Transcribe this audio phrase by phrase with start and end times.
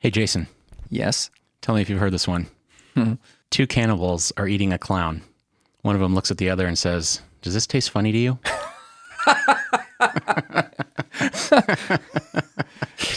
[0.00, 0.46] Hey, Jason,
[0.88, 1.30] Yes.
[1.60, 2.46] tell me if you've heard this one.
[2.94, 3.14] Hmm.
[3.50, 5.22] Two cannibals are eating a clown.
[5.82, 8.38] One of them looks at the other and says, Does this taste funny to you?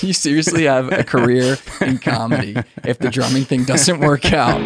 [0.01, 4.59] You seriously have a career in comedy if the drumming thing doesn't work out.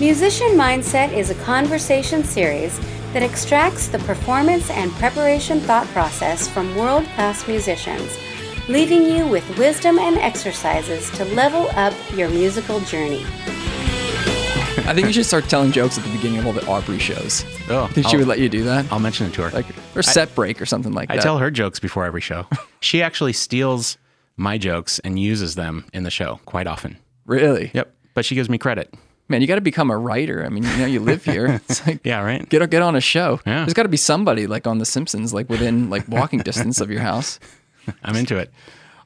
[0.00, 2.78] Musician Mindset is a conversation series
[3.14, 8.18] that extracts the performance and preparation thought process from world class musicians,
[8.68, 13.24] leaving you with wisdom and exercises to level up your musical journey.
[14.86, 17.42] I think you should start telling jokes at the beginning of all the Aubrey shows.
[17.70, 18.84] Oh, I Think she I'll- would let you do that?
[18.92, 19.50] I'll mention it to her.
[19.50, 19.64] Like,
[19.96, 21.20] or set break or something like I that.
[21.20, 22.46] I tell her jokes before every show.
[22.80, 23.96] she actually steals
[24.36, 26.98] my jokes and uses them in the show quite often.
[27.24, 27.70] Really?
[27.72, 27.94] Yep.
[28.12, 28.92] But she gives me credit.
[29.28, 30.44] Man, you got to become a writer.
[30.44, 31.60] I mean, you know, you live here.
[31.68, 32.46] It's like, Yeah, right?
[32.48, 33.40] get get on a show.
[33.46, 33.60] Yeah.
[33.64, 36.90] There's got to be somebody like on The Simpsons, like within like walking distance of
[36.90, 37.40] your house.
[38.04, 38.50] I'm into it.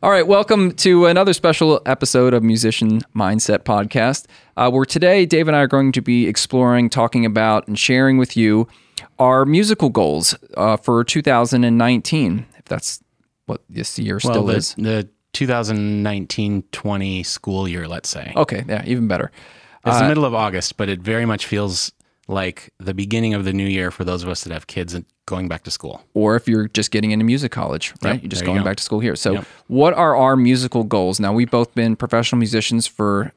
[0.01, 4.27] All right, welcome to another special episode of Musician Mindset Podcast.
[4.57, 8.16] Uh, where today, Dave and I are going to be exploring, talking about, and sharing
[8.16, 8.69] with you
[9.19, 12.47] our musical goals uh, for 2019.
[12.59, 13.03] If that's
[13.47, 14.75] what this year Well, still the, is.
[14.79, 18.32] the 2019-20 school year, let's say.
[18.37, 19.32] Okay, yeah, even better.
[19.89, 21.93] It's the middle of August, but it very much feels
[22.27, 25.05] like the beginning of the new year for those of us that have kids and
[25.27, 26.03] going back to school.
[26.15, 28.15] or if you're just getting into music college, right?
[28.15, 28.65] Yep, you're just you going go.
[28.65, 29.15] back to school here.
[29.16, 29.45] So, Yep.
[29.69, 31.21] what are our musical goals?
[31.21, 33.33] Now, we've both been professional musicians for,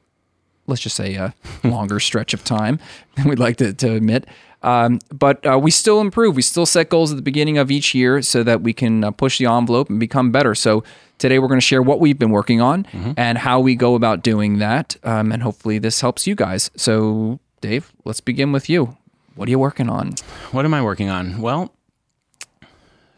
[0.66, 2.78] let's just say, a longer stretch of time
[3.16, 4.26] than we'd like to, to admit.
[4.62, 6.36] Um, but uh, we still improve.
[6.36, 9.10] We still set goals at the beginning of each year so that we can uh,
[9.10, 10.54] push the envelope and become better.
[10.54, 10.84] So,
[11.22, 13.12] today we're going to share what we've been working on Mm-hmm.
[13.16, 14.96] and how we go about doing that.
[15.04, 16.70] Um, and hopefully, this helps you guys.
[16.76, 18.96] So, Dave, let's begin with you.
[19.36, 20.14] What are you working on?
[20.50, 21.40] What am I working on?
[21.40, 21.72] Well,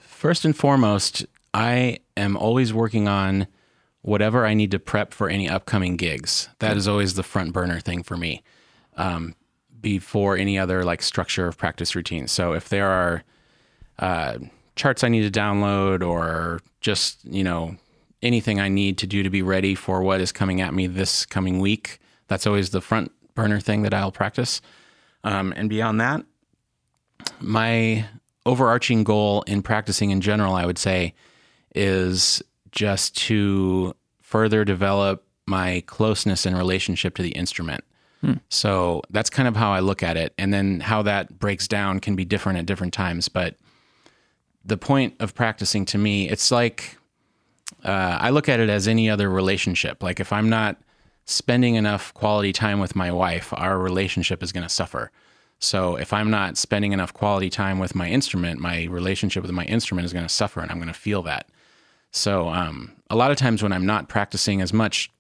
[0.01, 3.47] first and foremost, I am always working on
[4.03, 6.49] whatever I need to prep for any upcoming gigs.
[6.59, 8.43] That is always the front burner thing for me.
[8.97, 9.35] Um,
[9.81, 12.29] before any other like structure of practice routine.
[12.29, 13.25] So if there are
[13.99, 14.39] uh,
[14.77, 17.77] charts I need to download or just, you know,
[18.25, 21.25] anything I need to do to be ready for what is coming at me this
[21.27, 24.61] coming week, that's always the front burner thing that I'll practice.
[25.23, 26.25] Um, and beyond that,
[27.41, 28.07] my
[28.47, 31.15] overarching goal in practicing in general, I would say,
[31.75, 32.43] is
[32.73, 37.85] just to further develop my closeness and relationship to the instrument.
[38.49, 40.33] So that's kind of how I look at it.
[40.39, 43.29] And then how that breaks down can be different at different times.
[43.29, 43.57] But
[44.65, 46.97] the point of practicing to me, it's like
[47.85, 50.03] uh, I look at it as any other relationship.
[50.03, 50.77] Like if I'm not
[51.27, 55.11] spending enough quality time with my wife, our relationship is going to suffer.
[55.59, 59.65] So if I'm not spending enough quality time with my instrument, my relationship with my
[59.65, 61.49] instrument is going to suffer, and I'm going to feel that.
[62.11, 65.11] So um, a lot of times when I'm not practicing as much,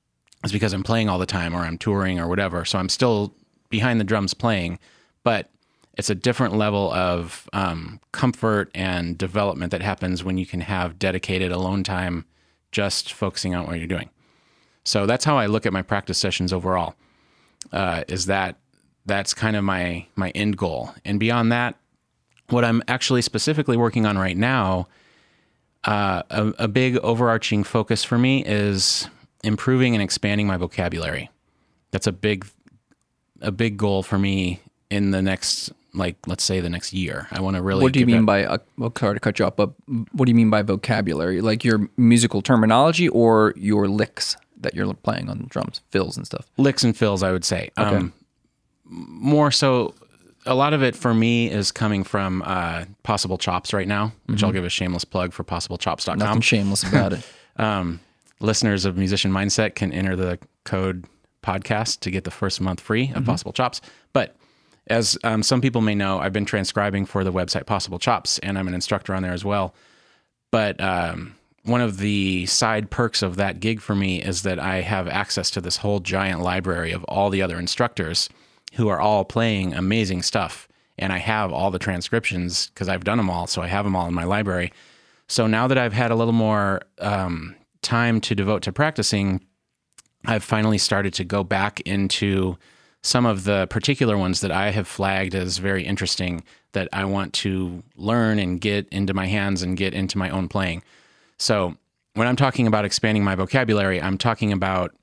[0.42, 2.64] it's because I'm playing all the time or I'm touring or whatever.
[2.64, 3.34] So I'm still
[3.70, 4.78] behind the drums playing,
[5.22, 5.50] but
[5.96, 10.98] it's a different level of um, comfort and development that happens when you can have
[10.98, 12.26] dedicated alone time
[12.74, 14.10] just focusing on what you're doing.
[14.84, 16.94] So that's how I look at my practice sessions overall.
[17.72, 18.56] Uh, is that
[19.06, 21.76] that's kind of my my end goal, and beyond that,
[22.50, 24.88] what I'm actually specifically working on right now,
[25.84, 29.08] uh, a, a big overarching focus for me is
[29.42, 31.30] improving and expanding my vocabulary.
[31.90, 32.46] That's a big
[33.40, 34.60] a big goal for me
[34.90, 37.28] in the next like let's say the next year.
[37.30, 39.38] I want to really What do you mean that- by, uh, well, sorry to cut
[39.38, 39.70] you off, but
[40.12, 41.40] what do you mean by vocabulary?
[41.40, 46.50] Like your musical terminology or your licks that you're playing on drums, fills and stuff?
[46.56, 47.70] licks and fills, I would say.
[47.76, 48.12] Um,
[48.86, 49.94] more so,
[50.46, 54.42] a lot of it for me is coming from uh, Possible Chops right now, which
[54.42, 56.18] I'll give a shameless plug for PossibleChops.com.
[56.18, 57.26] Nothing shameless about it.
[57.56, 58.00] um,
[58.40, 61.04] listeners of Musician Mindset can enter the code
[61.42, 63.80] podcast to get the first month free of Possible Chops.
[64.12, 64.36] But
[64.86, 68.58] as um, some people may know, I've been transcribing for the website Possible Chops, and
[68.58, 69.74] I'm an instructor on there as well.
[70.50, 74.82] But um, one of the side perks of that gig for me is that I
[74.82, 78.28] have access to this whole giant library of all the other instructors
[78.74, 80.68] who are all playing amazing stuff.
[80.98, 83.46] And I have all the transcriptions because I've done them all.
[83.46, 84.72] So I have them all in my library.
[85.26, 89.40] So now that I've had a little more um, time to devote to practicing,
[90.26, 92.58] I've finally started to go back into
[93.04, 96.42] some of the particular ones that I have flagged as very interesting
[96.72, 100.48] that I want to learn and get into my hands and get into my own
[100.48, 100.82] playing.
[101.38, 101.76] So
[102.14, 104.94] when I'm talking about expanding my vocabulary, I'm talking about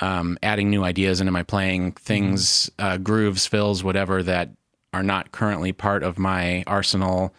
[0.00, 4.50] um, adding new ideas into my playing, things, uh, grooves, fills, whatever that
[4.92, 7.34] are not currently part of my arsenal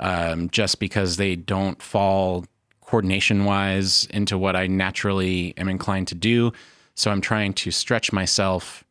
[0.00, 2.44] um, just because they don't fall
[2.82, 6.52] coordination wise into what I naturally am inclined to do.
[6.94, 8.83] So I'm trying to stretch myself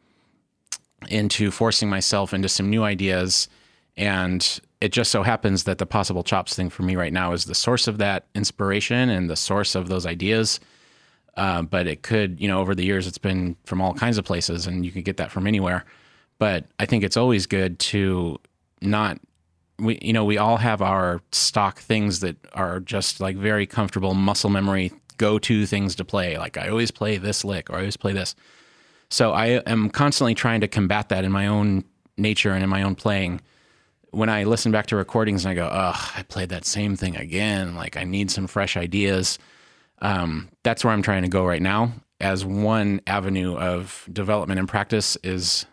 [1.10, 3.48] into forcing myself into some new ideas.
[3.96, 7.46] And it just so happens that the possible chops thing for me right now is
[7.46, 10.60] the source of that inspiration and the source of those ideas.
[11.36, 14.26] Uh, but it could, you know, over the years, it's been from all kinds of
[14.26, 15.86] places and you can get that from anywhere.
[16.38, 18.40] But I think it's always good to
[18.82, 19.20] not,
[19.80, 24.14] we, you know, we all have our stock things that are just like very comfortable
[24.14, 26.38] muscle memory go to things to play.
[26.38, 28.36] Like I always play this lick or I always play this.
[29.14, 31.84] So I am constantly trying to combat that in my own
[32.18, 33.42] nature and in my own playing.
[34.10, 37.16] When I listen back to recordings and I go, oh, I played that same thing
[37.16, 37.76] again.
[37.76, 39.38] Like I need some fresh ideas.
[40.00, 41.94] Um, that's where I'm trying to go right now.
[42.20, 45.68] As one avenue of development and practice is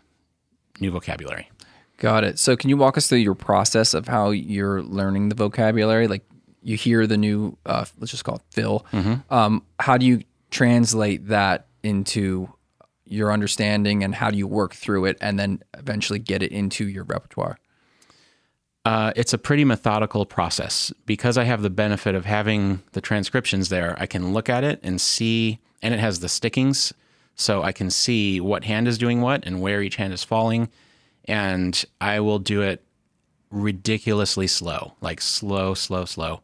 [0.79, 1.51] new vocabulary.
[1.97, 2.39] Got it.
[2.39, 6.09] So, can you walk us through your process of how you're learning the vocabulary?
[6.09, 6.25] Like,
[6.63, 8.85] you hear the new, uh, let's just call it fill.
[9.31, 12.53] Um, how do you translate that into
[13.11, 16.89] your understanding, and how do you work through it, and then eventually get it into
[16.89, 17.59] your repertoire?
[18.85, 23.69] Uh, it's a pretty methodical process because I have the benefit of having the transcriptions
[23.69, 23.95] there.
[23.99, 26.95] I can look at it and see, and it has the stickings,
[27.35, 30.71] so I can see what hand is doing what and where each hand is falling.
[31.27, 32.83] And I will do it
[33.51, 36.41] ridiculously slow, like slow, slow, slow,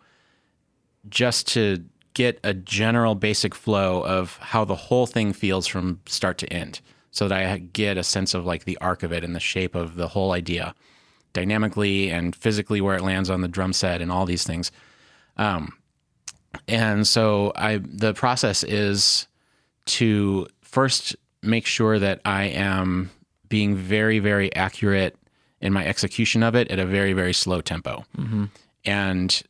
[1.09, 1.85] just to
[2.17, 6.81] get a general basic flow of how the whole thing feels from start to end
[7.11, 9.75] so that I get a sense of like the arc of it and the shape
[9.75, 10.75] of the whole idea
[11.35, 14.73] dynamically and physically where it lands on the drum set and all these things.
[15.37, 15.75] Um,
[16.67, 19.29] and so I the process is
[19.99, 23.11] to first make sure that I am
[23.49, 25.17] being very very accurate
[25.61, 28.05] in my execution of it at a very very slow tempo.
[28.87, 29.43] And s-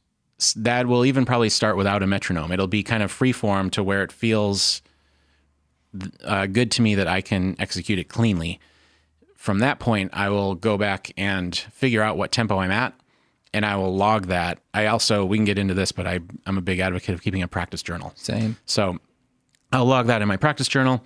[0.56, 2.52] that will even probably start without a metronome.
[2.52, 4.82] It'll be kind of free form to where it feels
[6.24, 8.60] uh, good to me that I can execute it cleanly
[9.46, 12.94] from that point, I will go back and figure out what tempo I'm at,
[13.54, 14.58] and I will log that.
[14.74, 17.44] I also we can get into this, but I I'm a big advocate of keeping
[17.44, 18.12] a practice journal.
[18.16, 18.56] Same.
[18.66, 18.98] So
[19.70, 21.04] I'll log that in my practice journal.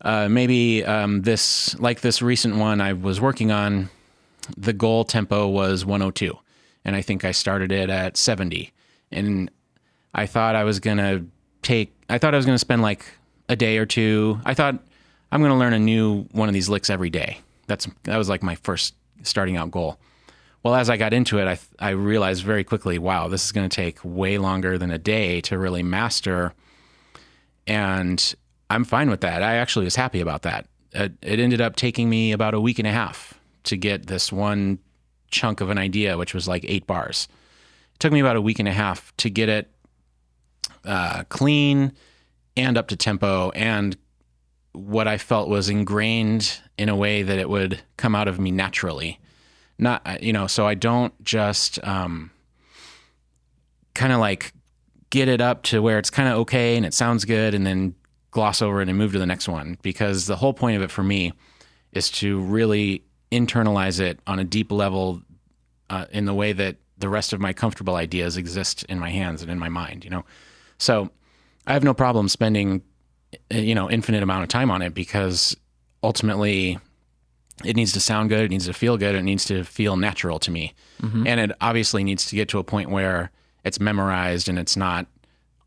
[0.00, 3.90] Uh, maybe um, this like this recent one I was working on,
[4.56, 6.38] the goal tempo was 102,
[6.84, 8.72] and I think I started it at 70,
[9.10, 9.50] and
[10.14, 11.24] I thought I was gonna
[11.62, 11.94] take.
[12.08, 13.04] I thought I was gonna spend like
[13.48, 14.40] a day or two.
[14.44, 14.78] I thought
[15.32, 17.38] I'm gonna learn a new one of these licks every day.
[17.66, 19.98] That's that was like my first starting out goal.
[20.62, 23.68] Well, as I got into it, I I realized very quickly, wow, this is going
[23.68, 26.54] to take way longer than a day to really master.
[27.66, 28.34] And
[28.70, 29.42] I'm fine with that.
[29.42, 30.66] I actually was happy about that.
[30.92, 33.34] It, it ended up taking me about a week and a half
[33.64, 34.78] to get this one
[35.34, 37.28] chunk of an idea, which was like eight bars.
[37.94, 39.70] It took me about a week and a half to get it
[40.84, 41.92] uh, clean
[42.56, 43.96] and up to tempo and
[44.72, 48.50] what I felt was ingrained in a way that it would come out of me
[48.50, 49.20] naturally.
[49.78, 52.30] Not, you know, so I don't just um,
[53.94, 54.52] kind of like
[55.10, 57.94] get it up to where it's kind of okay and it sounds good and then
[58.32, 59.78] gloss over it and move to the next one.
[59.82, 61.32] Because the whole point of it for me
[61.92, 63.04] is to really
[63.38, 65.22] internalize it on a deep level
[65.90, 69.42] uh, in the way that the rest of my comfortable ideas exist in my hands
[69.42, 70.24] and in my mind, you know?
[70.78, 71.10] So
[71.66, 72.82] I have no problem spending
[73.50, 75.56] you know infinite amount of time on it because
[76.02, 76.78] ultimately
[77.64, 80.38] it needs to sound good it needs to feel good it needs to feel natural
[80.38, 80.72] to me.
[81.26, 83.30] And it obviously needs to get to a point where
[83.64, 85.06] it's memorized and it's not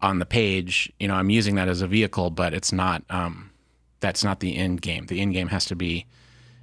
[0.02, 0.92] on the page.
[1.00, 3.52] You know i'm using that as a vehicle but it's not um,
[4.00, 5.08] that's not the end game.
[5.08, 6.06] The end game has to be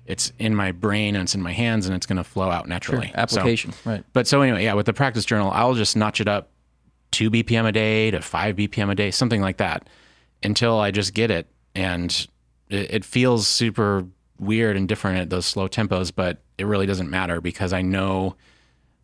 [0.06, 2.68] it's in my brain and it's in my hands and it's going to flow out
[2.68, 3.72] naturally So- Application.
[3.84, 4.04] right.
[4.12, 6.50] but so anyway, yeah, with the practice journal, I'll just notch it up
[7.10, 9.88] two BPM a day to five BPM a day, something like that,
[10.42, 11.46] until I just get it.
[11.74, 12.10] And
[12.68, 14.04] it, it feels super
[14.38, 18.34] weird and different at those slow tempos, but it really doesn't matter because I know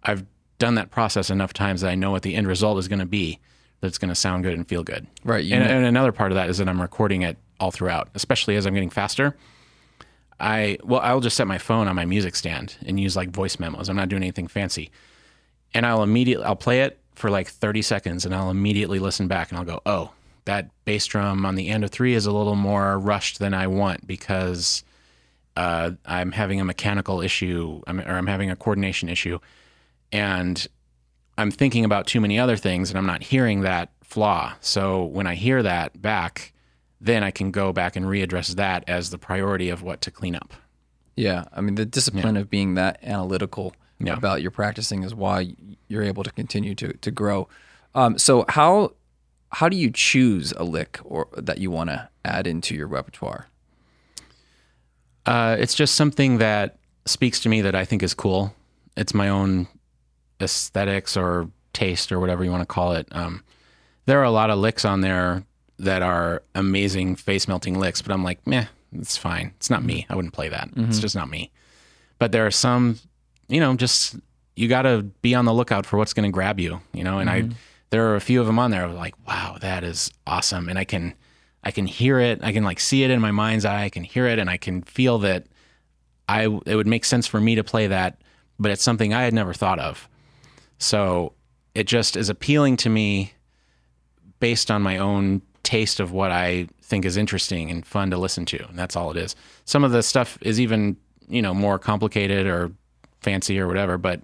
[0.02, 0.25] I've
[0.59, 3.07] done that process enough times that I know what the end result is going to
[3.07, 3.38] be.
[3.80, 5.07] That it's going to sound good and feel good.
[5.25, 8.57] Right, And, and another part of that is that I'm recording it all throughout, especially
[8.57, 9.35] as I'm getting faster.
[10.40, 13.59] I well, I'll just set my phone on my music stand and use like voice
[13.59, 13.88] memos.
[13.88, 14.90] I'm not doing anything fancy.
[15.75, 19.50] And I'll immediately I'll play it for like 30 seconds and I'll immediately listen back
[19.50, 20.12] and I'll go, "Oh,
[20.47, 23.66] that bass drum on the end of 3 is a little more rushed than I
[23.66, 24.82] want because
[25.56, 29.38] uh, I'm having a mechanical issue or I'm having a coordination issue."
[30.12, 30.66] And
[31.38, 34.54] I'm thinking about too many other things and I'm not hearing that flaw.
[34.61, 36.52] So when I hear that back,
[37.00, 40.35] then I can go back and readdress that as the priority of what to clean
[40.35, 40.52] up.
[41.16, 44.14] Yeah, I mean the discipline of being that analytical Yeah.
[44.14, 45.54] about your practicing is why
[45.88, 47.49] you're able to continue to to grow.
[47.95, 48.92] Um, so how
[49.52, 53.49] how do you choose a lick or that you want to add into your repertoire?
[55.26, 58.54] Uh, it's just something that speaks to me that I think is cool.
[58.97, 59.69] It's my own
[60.40, 63.07] aesthetics or taste or whatever you want to call it.
[63.12, 63.42] Um,
[64.07, 65.42] there are a lot of licks on there
[65.80, 69.52] that are amazing face melting licks, but I'm like, meh, it's fine.
[69.56, 70.06] It's not me.
[70.08, 70.68] I wouldn't play that.
[70.68, 71.00] It's mm-hmm.
[71.00, 71.50] just not me.
[72.18, 72.99] But there are some,
[73.49, 74.16] you know, just
[74.56, 77.18] you got to be on the lookout for what's going to grab you, you know.
[77.18, 77.52] And I, mm-hmm.
[77.90, 78.82] there are a few of them on there.
[78.82, 81.14] I was like, wow, that is awesome, and I can,
[81.64, 82.40] I can hear it.
[82.42, 83.84] I can like see it in my mind's eye.
[83.84, 85.46] I can hear it, and I can feel that
[86.28, 88.20] I it would make sense for me to play that,
[88.58, 90.08] but it's something I had never thought of.
[90.78, 91.32] So
[91.75, 93.32] it just is appealing to me
[94.40, 98.44] based on my own taste of what I think is interesting and fun to listen
[98.46, 98.68] to.
[98.68, 99.36] And that's all it is.
[99.64, 100.96] Some of the stuff is even,
[101.28, 102.72] you know, more complicated or
[103.20, 104.20] fancy or whatever, but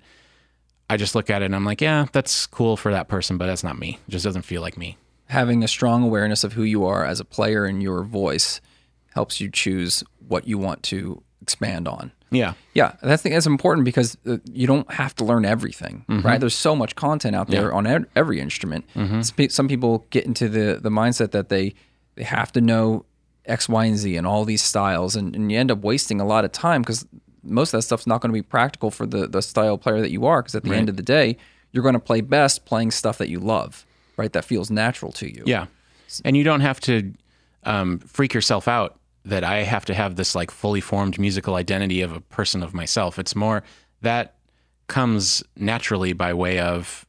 [0.88, 3.46] I just look at it and I'm like, yeah, that's cool for that person, but
[3.46, 3.98] that's not me.
[4.08, 4.96] It just doesn't feel like me.
[5.28, 8.60] Having a strong awareness of who you are as a player and your voice
[9.14, 12.12] helps you choose what you want to expand on.
[12.30, 12.54] Yeah.
[12.74, 16.40] Yeah, think that's important because uh, you don't have to learn everything, right?
[16.40, 18.84] There's so much content out there on every instrument.
[19.22, 21.74] Spe- Some people get into the the mindset that they
[22.16, 23.04] they have to know
[23.46, 26.26] X, Y, and Z and all these styles, and, and you end up wasting a
[26.26, 27.06] lot of time because
[27.42, 30.10] most of that stuff's not going to be practical for the the style player that
[30.10, 30.42] you are.
[30.42, 31.36] Because at the end of the day,
[31.72, 34.32] you're going to play best playing stuff that you love, right?
[34.32, 35.44] That feels natural to you.
[35.46, 35.66] Yeah.
[36.24, 37.12] And you don't have to
[37.62, 42.00] um, freak yourself out that I have to have this like fully formed musical identity
[42.00, 43.18] of a person of myself.
[43.18, 43.62] It's more
[44.02, 44.34] that
[44.86, 47.04] comes naturally by way of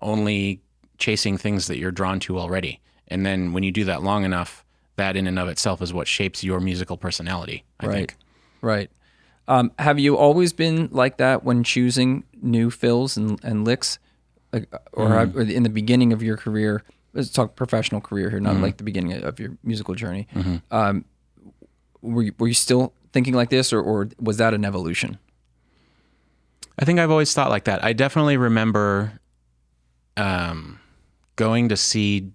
[0.00, 0.60] only
[0.98, 2.80] chasing things that you're drawn to already.
[3.08, 4.64] And then when you do that long enough,
[4.96, 7.94] that in and of itself is what shapes your musical personality, I Right.
[7.94, 8.16] think.
[8.60, 8.90] Right.
[9.48, 13.98] Um, have you always been like that when choosing new fills and, and licks,
[14.52, 16.82] like, or, have- or in the beginning of your career?
[17.14, 20.26] Let's talk professional career here, not like the beginning of your musical journey.
[20.70, 21.04] Um,
[22.02, 25.18] were you, were you still thinking like this, or, or was that an evolution?
[26.78, 27.84] I think I've always thought like that.
[27.84, 29.20] I definitely remember
[30.16, 30.80] um,
[31.36, 32.30] going to see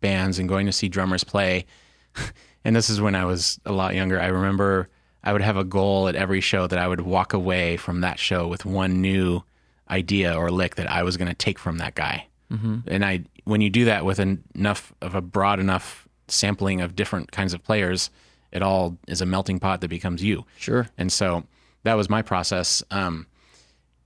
[0.00, 1.66] bands and going to see drummers play.
[2.64, 4.20] and this is when I was a lot younger.
[4.20, 4.88] I remember
[5.24, 8.18] I would have a goal at every show that I would walk away from that
[8.18, 9.42] show with one new
[9.90, 12.26] idea or lick that I was going to take from that guy.
[12.52, 12.78] Mm-hmm.
[12.86, 16.94] And I, when you do that with en- enough of a broad enough sampling of
[16.96, 18.10] different kinds of players,
[18.52, 20.44] it all is a melting pot that becomes you.
[20.58, 20.88] Sure.
[20.98, 21.44] And so
[21.84, 22.82] that was my process.
[22.90, 23.26] Um,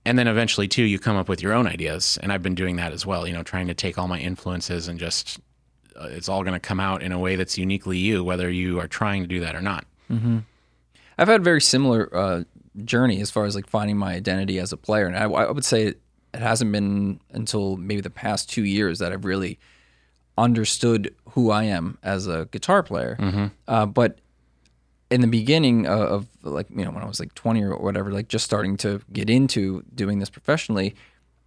[0.05, 2.19] and then eventually, too, you come up with your own ideas.
[2.23, 4.89] And I've been doing that as well, you know, trying to take all my influences
[4.89, 5.39] and just,
[5.95, 8.81] uh, it's all going to come out in a way that's uniquely you, whether you
[8.81, 9.85] are trying to do that or not.
[11.19, 12.45] I've had a very similar uh,
[12.85, 15.65] journey as far as like finding my identity as a player, and I, I would
[15.65, 16.01] say it,
[16.33, 19.59] hasn't been until maybe the past two years that I've really
[20.39, 23.17] understood who I am as a guitar player.
[23.67, 24.21] Uh, but
[25.11, 28.11] in the beginning of, of like you know when I was like 20 or whatever,
[28.13, 30.95] like just starting to get into doing this professionally,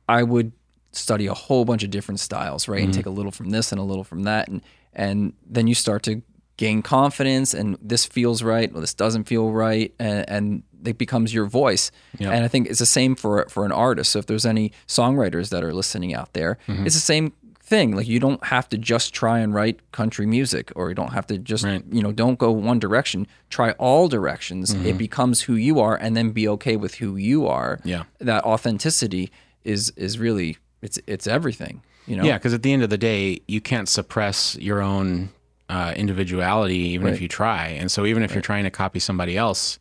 [0.08, 0.51] I would
[0.91, 2.82] study a whole bunch of different styles, right?
[2.82, 2.98] And mm-hmm.
[2.98, 4.62] take a little from this and a little from that, and
[4.93, 6.22] and then you start to
[6.58, 11.34] gain confidence, and this feels right, or this doesn't feel right, and, and it becomes
[11.34, 11.91] your voice.
[12.32, 14.12] And I think it's the same for for an artist.
[14.12, 16.86] So if there's any songwriters that are listening out there, mm-hmm.
[16.86, 17.34] it's the same
[17.74, 17.96] thing.
[17.98, 21.27] Like you don't have to just try and write country music, or you don't have
[21.32, 21.84] to just Right.
[21.92, 23.20] you know don't go one direction.
[23.50, 24.74] Try all directions.
[24.89, 27.80] It becomes who you are, and then be okay with who you are.
[27.84, 28.03] Yeah.
[28.20, 29.25] that authenticity
[29.63, 31.82] is is really it's it's everything.
[32.10, 32.25] You know.
[32.25, 35.30] Yeah, because at the end of the day, you can't suppress your own
[35.70, 37.13] uh, individuality, even Right.
[37.15, 37.68] if you try.
[37.80, 39.80] And so, even if you're trying to copy somebody else,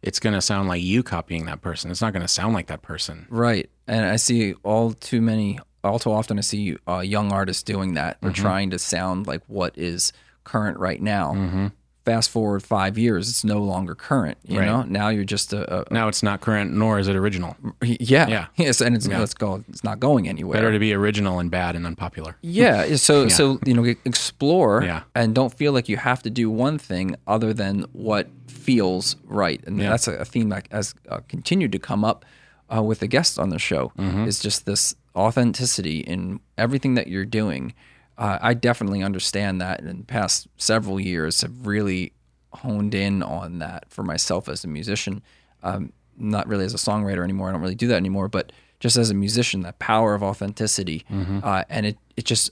[0.00, 1.90] it's going to sound like you copying that person.
[1.90, 3.26] It's not going to sound like that person.
[3.28, 3.68] Right.
[3.88, 7.94] And I see all too many, all too often, I see uh, young artists doing
[7.94, 8.18] that.
[8.20, 10.12] They're trying to sound like what is
[10.44, 11.70] current right now.
[12.04, 14.38] Fast forward five years, it's no longer current.
[14.44, 14.66] You Right.
[14.66, 17.56] know, now you're just a, a Now it's not current, nor is it original.
[17.82, 18.46] yeah, Yeah.
[18.56, 20.54] yes, and it's let's go, it's not going anywhere.
[20.56, 22.36] Better to be original and bad and unpopular.
[22.42, 22.94] Yeah.
[22.94, 25.02] So so you know, explore Yeah.
[25.16, 29.60] and don't feel like you have to do one thing other than what feels right.
[29.66, 29.90] And Yeah.
[29.90, 32.24] that's a, a theme that has uh, continued to come up
[32.72, 33.90] uh, with the guests on the show.
[33.98, 34.28] Mm-hmm.
[34.28, 37.74] Is just this authenticity in everything that you're doing.
[38.18, 39.80] Uh, I definitely understand that.
[39.80, 42.12] And in the past several years, have really
[42.52, 45.22] honed in on that for myself as a musician.
[45.62, 47.48] Um, not really as a songwriter anymore.
[47.48, 51.04] I don't really do that anymore, but just as a musician, that power of authenticity,
[51.10, 51.40] Mm-hmm.
[51.42, 52.50] uh, and it it just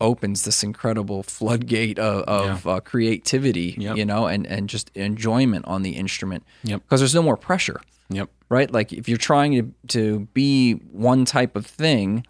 [0.00, 3.96] opens this incredible floodgate of, of uh, creativity, Yep.
[3.98, 6.42] you know, and, and just enjoyment on the instrument.
[6.64, 6.82] Yep.
[6.84, 8.28] Because there's no more pressure, Yep.
[8.48, 8.70] right?
[8.70, 12.26] Like if you're trying to, to be one type of thing,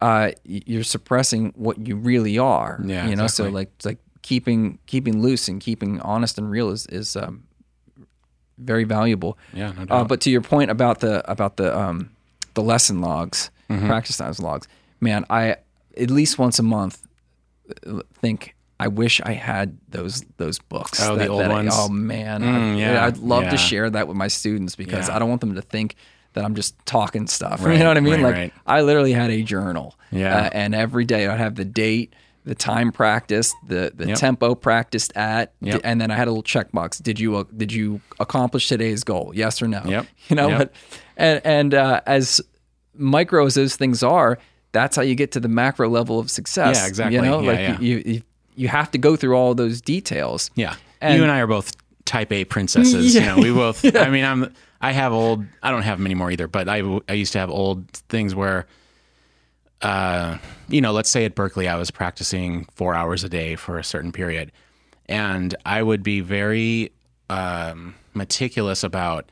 [0.00, 2.80] uh, you're suppressing what you really are.
[2.84, 6.70] Yeah, You know, so like, it's like keeping, keeping loose and keeping honest and real
[6.70, 7.44] is, is, um,
[8.58, 9.38] very valuable.
[9.52, 12.10] Yeah, no Uh, but to your point about the about the um,
[12.54, 13.86] the lesson logs, Mm-hmm.
[13.86, 14.66] practice times logs,
[15.00, 15.56] man, I
[15.96, 17.06] at least once a month
[17.86, 21.00] uh, think I wish I had those those books.
[21.02, 21.72] Oh, the old I- ones?
[21.76, 23.50] oh man, Mm, I, yeah, I'd love yeah.
[23.50, 25.16] to share that with my students because Yeah.
[25.16, 25.96] I don't want them to think
[26.34, 27.60] that I'm just talking stuff.
[27.64, 28.14] Right, you know what I mean?
[28.14, 28.52] right, like right.
[28.66, 29.96] I literally had a journal.
[30.12, 30.36] Yeah.
[30.36, 32.14] uh, and every day I'd have the date.
[32.44, 34.18] The time practiced, the the Yep.
[34.18, 35.82] tempo practiced at, Yep.
[35.84, 37.02] and then I had a little checkbox.
[37.02, 39.32] Did you uh, did you accomplish today's goal?
[39.34, 39.82] Yes or no?
[39.84, 40.06] Yep.
[40.30, 40.58] You know, Yep.
[40.58, 40.72] but
[41.18, 42.40] and and uh, as
[42.94, 44.38] micro as those things are,
[44.72, 46.76] that's how you get to the macro level of success.
[46.76, 47.16] Yeah, exactly.
[47.16, 47.80] You know, Yeah, like yeah.
[47.80, 48.22] You, you
[48.58, 50.50] you have to go through all those details.
[50.54, 50.74] Yeah.
[51.00, 51.72] And- you and I are both
[52.04, 53.14] type A princesses.
[53.14, 53.20] Yeah.
[53.20, 56.30] You know, we both, I mean, I'm, I have old, I don't have them anymore
[56.30, 58.66] either, but I, I used to have old things where,
[59.82, 60.38] uh,
[60.68, 63.84] you know, let's say at Berklee, I was practicing four hours a day for a
[63.84, 64.52] certain period.
[65.06, 66.92] And I would be very
[67.30, 69.30] um, meticulous about,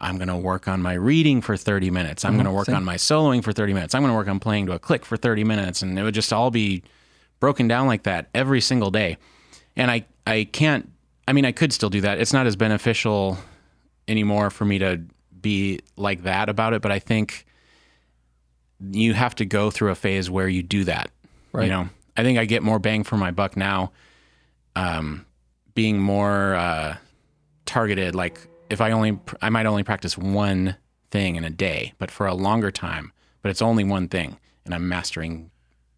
[0.00, 2.24] I'm going to work on my reading for 30 minutes.
[2.24, 3.94] I'm going to work on my soloing for 30 minutes.
[3.94, 5.82] I'm going to work on playing to a click for 30 minutes.
[5.82, 6.82] And it would just all be
[7.42, 9.16] broken down like that every single day.
[9.74, 10.88] And I, I can't,
[11.26, 12.20] I mean, I could still do that.
[12.20, 13.36] It's not as beneficial
[14.06, 15.00] anymore for me to
[15.40, 17.44] be like that about it, but I think
[18.92, 21.10] you have to go through a phase where you do that.
[21.50, 21.64] Right.
[21.64, 23.90] You know, I think I get more bang for my buck now,
[24.76, 25.26] um,
[25.74, 26.96] being more uh,
[27.66, 28.14] targeted.
[28.14, 28.38] Like
[28.70, 30.76] if I only, I might only practice one
[31.10, 33.12] thing in a day, but for a longer time.
[33.42, 35.50] But it's only one thing, and I'm mastering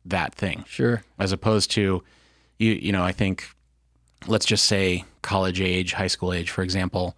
[0.05, 1.03] that thing Sure.
[1.19, 2.03] as opposed to
[2.59, 3.49] you you know i think
[4.27, 7.17] let's just say college age high school age for example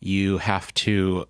[0.00, 1.26] you have to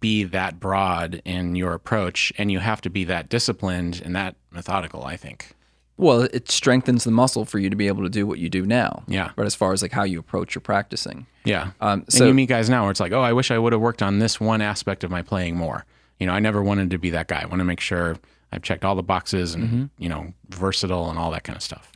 [0.00, 4.36] be that broad in your approach and you have to be that disciplined and that
[4.50, 5.52] methodical i think
[5.98, 8.66] Well, it strengthens the muscle for you to be able to do what you do
[8.66, 9.02] now.
[9.08, 9.30] Yeah.
[9.34, 11.26] But as far as like how you approach your practicing.
[11.46, 13.56] yeah Um, and so you meet guys now where it's like oh i wish i
[13.58, 15.86] would have worked on this one aspect of my playing more
[16.20, 18.16] you know i never wanted to be that guy i want to make sure
[18.52, 19.84] i've checked all the boxes and Mm-hmm.
[19.98, 21.92] you know versatile and all that kind of stuff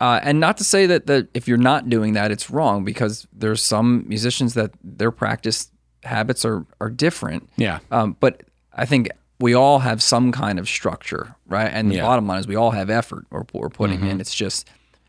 [0.00, 3.26] Uh, and not to say that, that if you're not doing that, it's wrong because
[3.34, 5.70] there's some musicians that their practice
[6.04, 7.50] habits are, are different.
[7.56, 11.68] yeah Um, but I think we all have some kind of structure, right?
[11.76, 12.00] And the Yeah.
[12.00, 12.08] Mm-hmm.
[12.10, 14.20] bottom line is we all have effort or we're putting in.
[14.22, 14.68] It's just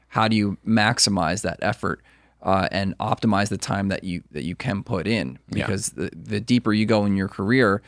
[0.10, 2.02] how do you maximize that effort
[2.44, 5.39] uh, and optimize the time that you that you can put in?
[5.56, 5.67] Yeah.
[5.67, 7.82] Because the, the deeper you go in your career,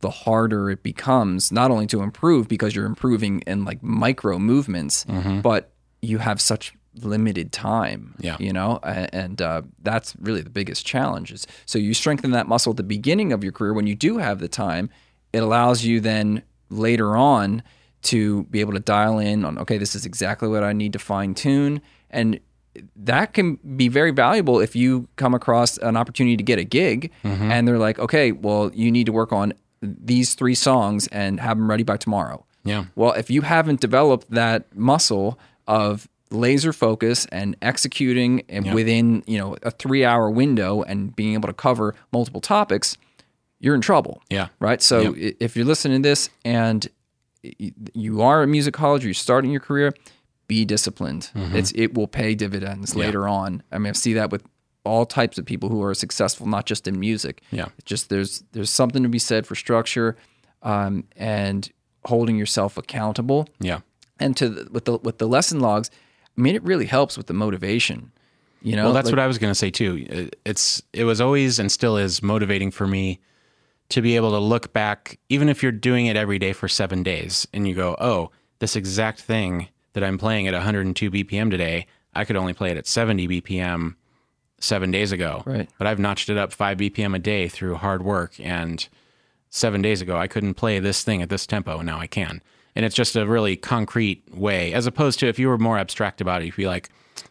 [0.00, 5.04] the harder it becomes not only to improve because you're improving in like micro movements,
[5.42, 8.36] but you have such limited time Yeah.
[8.40, 8.78] you know?
[8.82, 12.82] And uh, that's really the biggest challenge is so you strengthen that muscle at the
[12.82, 13.72] beginning of your career.
[13.72, 14.90] When you do have the time
[15.32, 17.62] it allows you then later on
[18.02, 20.98] to be able to dial in on okay this is exactly what i need to
[20.98, 22.40] fine tune and
[22.96, 27.12] that can be very valuable if you come across an opportunity to get a gig
[27.22, 31.56] and they're like okay well you need to work on these three songs and have
[31.56, 37.26] them ready by tomorrow yeah well, if you haven't developed that muscle of laser focus
[37.32, 42.40] and executing and within, you know, a 3-hour window and being able to cover multiple
[42.40, 42.96] topics,
[43.58, 44.22] you're in trouble.
[44.30, 44.48] Yeah.
[44.58, 44.80] Right?
[44.80, 46.88] So i if you're listening to this and
[47.42, 49.92] you are a music college, or you're starting your career,
[50.46, 51.30] be disciplined.
[51.34, 51.56] Mm-hmm.
[51.56, 53.62] It's it will pay dividends later on.
[53.72, 54.44] I mean, I see that with
[54.90, 57.42] all types of people who are successful, not just in music.
[57.52, 57.68] Yeah.
[57.84, 60.16] Just there's there's something to be said for structure,
[60.62, 61.70] um, and
[62.04, 63.48] holding yourself accountable.
[63.60, 63.80] yeah
[64.18, 65.90] And to the, with the with the lesson logs,
[66.36, 68.10] I mean, it really helps with the motivation.
[68.62, 69.92] You know, Well, that's Like- what I was going to say too.
[70.44, 73.20] It's it was always and still is motivating for me
[73.90, 77.02] to be able to look back, even if you're doing it every day for seven
[77.02, 81.86] days, and you go, "Oh, this exact thing that I'm playing at 102 BPM today,
[82.14, 83.96] I could only play it at 70 BPM
[84.60, 85.42] seven days ago.
[85.44, 85.68] Right.
[85.78, 88.86] But I've notched it up five BPM a day through hard work, and
[89.48, 92.42] seven days ago I couldn't play this thing at this tempo, and now I can."
[92.76, 96.20] And it's just a really concrete way, as opposed to if you were more abstract
[96.20, 96.88] about it, you'd be like,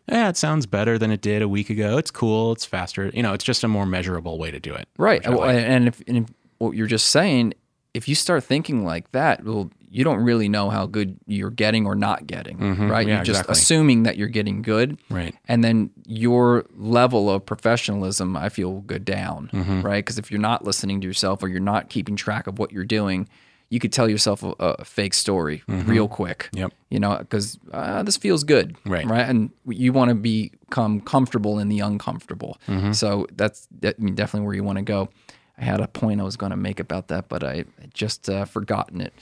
[0.08, 1.98] yeah, it sounds better than it did a week ago.
[1.98, 2.52] It's cool.
[2.52, 3.10] It's faster.
[3.14, 4.88] You know, it's just a more measurable way to do it.
[4.98, 5.26] Right.
[5.28, 5.58] Well, like.
[5.58, 6.26] And if, and if
[6.58, 7.54] what you're just saying,
[7.94, 11.86] if you start thinking like that, well, you don't really know how good you're getting
[11.86, 12.78] or not getting, right?
[12.78, 12.92] Mm-hmm.
[12.92, 13.52] Yeah, you're just exactly.
[13.54, 15.00] assuming that you're getting good.
[15.10, 15.36] Right.
[15.48, 19.82] And then your level of professionalism, I feel, will go down, Mm-hmm.
[19.82, 20.06] right?
[20.06, 22.86] Because if you're not listening to yourself or you're not keeping track of what you're
[22.86, 23.28] doing,
[23.70, 26.50] you could tell yourself a, a fake story real quick.
[26.52, 26.58] Mm-hmm.
[26.58, 26.74] Yep.
[26.90, 29.06] You know, because uh, this feels good, Right.
[29.06, 32.58] Right, and you want to become comfortable in the uncomfortable.
[32.68, 32.94] Mm-hmm.
[32.94, 35.10] So that's that, I mean, definitely where you want to go.
[35.58, 38.46] I had a point I was going to make about that, but I just uh,
[38.46, 39.14] forgotten it.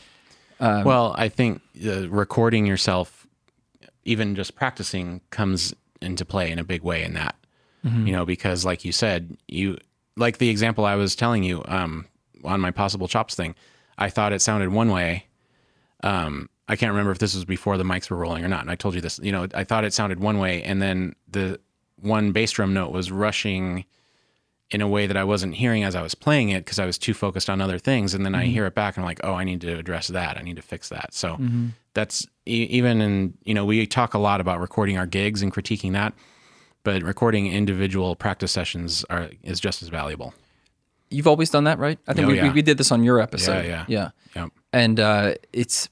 [0.59, 3.27] Um, well, I think uh, recording yourself,
[4.05, 7.35] even just practicing, comes into play in a big way in that.
[7.85, 8.07] Mm-hmm.
[8.07, 9.77] You know, because like you said, you
[10.15, 12.05] like the example I was telling you um,
[12.43, 13.55] on my possible chops thing.
[13.97, 15.25] I thought it sounded one way.
[16.03, 18.61] Um, I can't remember if this was before the mics were rolling or not.
[18.61, 19.19] And I told you this.
[19.19, 21.59] You know, I thought it sounded one way, and then the
[21.99, 23.85] one bass drum note was rushing
[24.71, 26.97] in a way that I wasn't hearing as I was playing it because I was
[26.97, 28.13] too focused on other things.
[28.13, 30.37] And then I hear it back and I'm like, oh, I need to address that.
[30.37, 31.13] I need to fix that.
[31.13, 31.37] So
[31.93, 35.53] that's e- even in, you know, we talk a lot about recording our gigs and
[35.53, 36.13] critiquing that,
[36.83, 40.33] but recording individual practice sessions are is just as valuable.
[41.09, 41.97] You've always done that, right?
[42.05, 42.43] I think Oh, we, yeah.
[42.43, 43.65] we, we did this on your episode.
[43.65, 43.85] yeah.
[43.87, 44.09] yeah.
[44.35, 44.49] Yep.
[44.73, 45.87] and uh, it's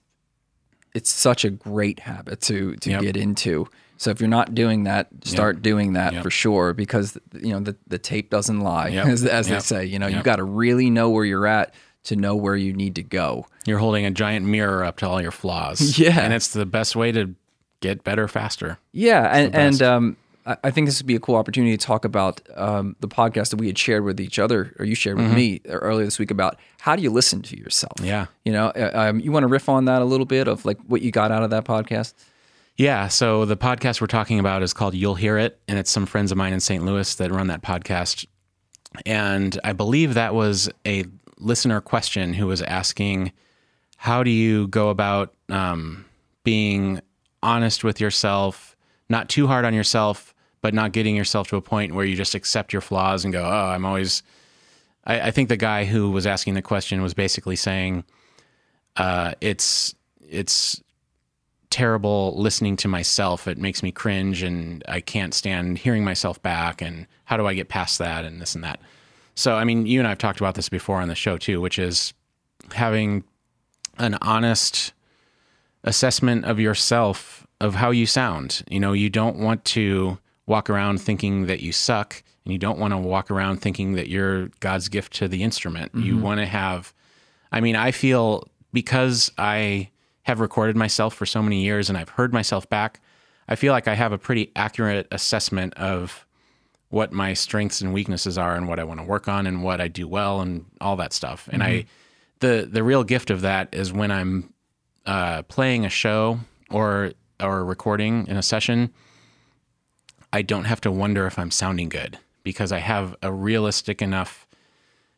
[0.94, 3.02] it's such a great habit to to Yep.
[3.02, 3.68] get into.
[3.98, 6.24] So if you're not doing that, start doing that Yep.
[6.24, 9.06] for sure because you know the the tape doesn't lie, Yep.
[9.14, 9.86] as, as they say.
[9.86, 10.24] You know, you Yep.
[10.26, 11.74] got to really know where you're at
[12.06, 13.48] to know where you need to go.
[13.66, 15.98] You're holding a giant mirror up to all your flaws.
[16.00, 16.20] Yeah.
[16.20, 17.34] And it's the best way to
[17.82, 18.78] get better faster.
[18.92, 22.06] Yeah, and and um, I I think this would be a cool opportunity to talk
[22.06, 25.34] about um, the podcast that we had shared with each other, or you shared with
[25.34, 27.94] me earlier this week about how do you listen to yourself.
[27.98, 28.06] Mm-hmm.
[28.08, 28.26] Yeah.
[28.44, 30.78] you know, uh, um, you want to riff on that a little bit of like
[30.88, 32.14] what you got out of that podcast.
[32.78, 33.08] Yeah.
[33.08, 35.60] So the podcast we're talking about is called You'll Hear It.
[35.68, 36.84] And it's some friends of mine in St.
[36.84, 38.26] Louis that run that podcast.
[39.06, 41.06] And I believe that was a
[41.38, 43.32] listener question who was asking,
[43.98, 46.06] how do you go about um,
[46.44, 47.02] being
[47.42, 48.76] honest with yourself,
[49.10, 52.36] not too hard on yourself, but not getting yourself to a point where you just
[52.36, 54.22] accept your flaws and go, oh, I'm always.
[55.06, 58.04] I, I think the guy who was asking the question was basically saying,
[58.98, 59.94] uh, it's
[60.28, 60.82] it's
[61.76, 63.50] terrible listening to myself.
[63.50, 66.82] It makes me cringe and I can't stand hearing myself back.
[66.82, 68.80] And how do I get past that and this and that?
[69.36, 71.60] So, I mean, you and I have talked about this before on the show too,
[71.60, 72.14] which is
[72.74, 73.26] having
[73.98, 74.94] an honest
[75.84, 78.64] assessment of yourself of how you sound.
[78.70, 82.80] You know, you don't want to walk around thinking that you suck and you don't
[82.80, 85.92] want to walk around thinking that you're God's gift to the instrument.
[85.94, 86.22] You mm-hmm.
[86.22, 86.94] want to have
[87.52, 89.90] I mean, I feel because I
[90.26, 93.00] have recorded myself for so many years and I've heard myself back,
[93.48, 96.26] I feel like I have a pretty accurate assessment of
[96.90, 99.82] what my strengths and weaknesses are and what I want to work on and what
[99.82, 101.48] I do well and all that stuff.
[101.52, 101.86] And I
[102.40, 104.54] the the real gift of that is when I'm
[105.06, 108.94] uh, playing a show or or recording in a session,
[110.34, 114.48] I don't have to wonder if I'm sounding good because I have a realistic enough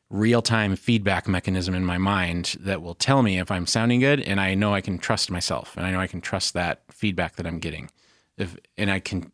[0.10, 4.22] real time feedback mechanism in my mind that will tell me if I'm sounding good
[4.22, 7.36] and I know I can trust myself and I know I can trust that feedback
[7.36, 7.90] that I'm getting.
[8.38, 9.32] If and I can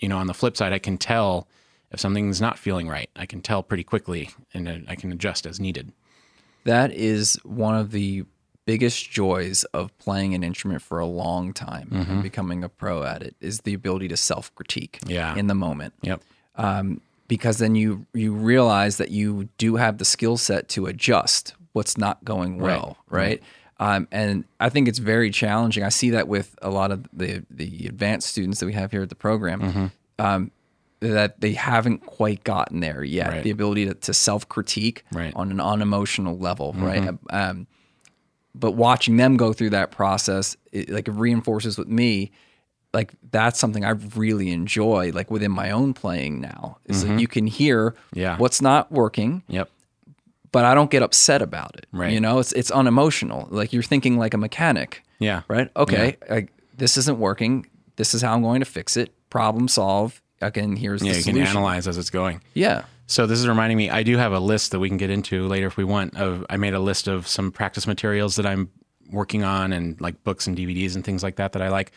[0.00, 1.46] you know on the flip side I can tell
[1.92, 3.08] if something's not feeling right.
[3.14, 5.92] I can tell pretty quickly and I can adjust as needed.
[6.64, 8.24] That is one of the
[8.64, 13.22] biggest joys of playing an instrument for a long time and becoming a pro at
[13.22, 15.36] it is the ability to self critique Yeah.
[15.36, 15.94] in the moment.
[16.02, 16.20] Yep.
[16.56, 21.54] Um, because then you you realize that you do have the skill set to adjust
[21.72, 23.42] what's not going well, right?
[23.78, 25.84] Um, and I think it's very challenging.
[25.84, 29.02] I see that with a lot of the the advanced students that we have here
[29.02, 29.60] at the program.
[29.60, 29.86] Mm-hmm.
[30.18, 30.50] Um,
[31.00, 33.28] that they haven't quite gotten there yet.
[33.28, 33.42] Right.
[33.42, 35.28] The ability to, to self critique Right.
[35.28, 35.38] Mm-hmm.
[35.38, 37.10] on an unemotional level, right?
[37.28, 37.66] Um,
[38.54, 42.32] but watching them go through that process, it, like it reinforces with me,
[42.96, 46.78] like that's something I really enjoy, like within my own playing now.
[46.86, 48.18] Is that you can hear Mm-hmm.
[48.18, 48.36] Yeah.
[48.38, 49.68] what's not working, Yep.
[50.52, 51.86] but I don't get upset about it.
[51.92, 52.12] Right.
[52.12, 53.48] You know, it's it's unemotional.
[53.50, 55.42] Like you're thinking like a mechanic, Yeah.
[55.48, 55.68] right?
[55.76, 57.66] Okay, I, this isn't working.
[57.96, 59.12] This is how I'm going to fix it.
[59.30, 60.20] Problem solve.
[60.42, 62.42] Again, here's Yeah, you can analyze as it's going.
[62.54, 62.84] Yeah.
[63.08, 63.88] So this is reminding me.
[63.88, 66.16] I do have a list that we can get into later if we want.
[66.16, 68.68] Of I made a list of some practice materials that I'm
[69.10, 71.92] working on and like books and DVDs and things like that that I like.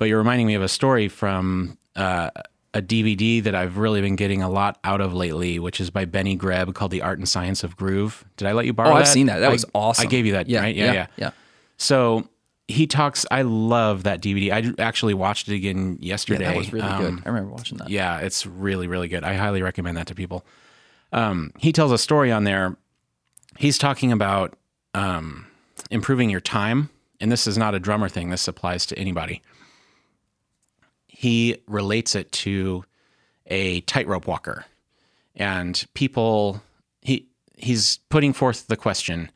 [0.00, 2.30] But you're reminding me of a story from uh,
[2.72, 6.06] a DVD that I've really been getting a lot out of lately, which is by
[6.06, 8.94] Benny Greb called "The Art and Science of Groove." Did I let you borrow Oh,
[8.94, 9.00] that?
[9.02, 9.40] I've seen that.
[9.40, 10.06] That I- was awesome.
[10.06, 10.74] I gave you that, Yeah, right?
[10.74, 11.06] Yeah, yeah.
[11.18, 11.30] yeah.
[11.76, 12.26] So
[12.66, 13.26] he talks.
[13.30, 14.50] I love that DVD.
[14.78, 16.44] I actually watched it again yesterday.
[16.46, 17.22] That was really Um, good.
[17.26, 17.90] I remember watching that.
[17.90, 19.22] yeah, it's really, really good.
[19.22, 20.46] I highly recommend that to people.
[21.12, 22.74] Um, he tells a story on there.
[23.58, 24.56] He's talking about
[24.94, 25.46] um,
[25.90, 26.88] improving your time.
[27.20, 29.42] And this is not a drummer thing, this applies to anybody.
[31.20, 32.82] He relates it to
[33.44, 34.64] a tightrope walker.
[35.36, 36.62] And people,
[37.02, 37.28] he
[37.58, 39.30] he's putting forth the question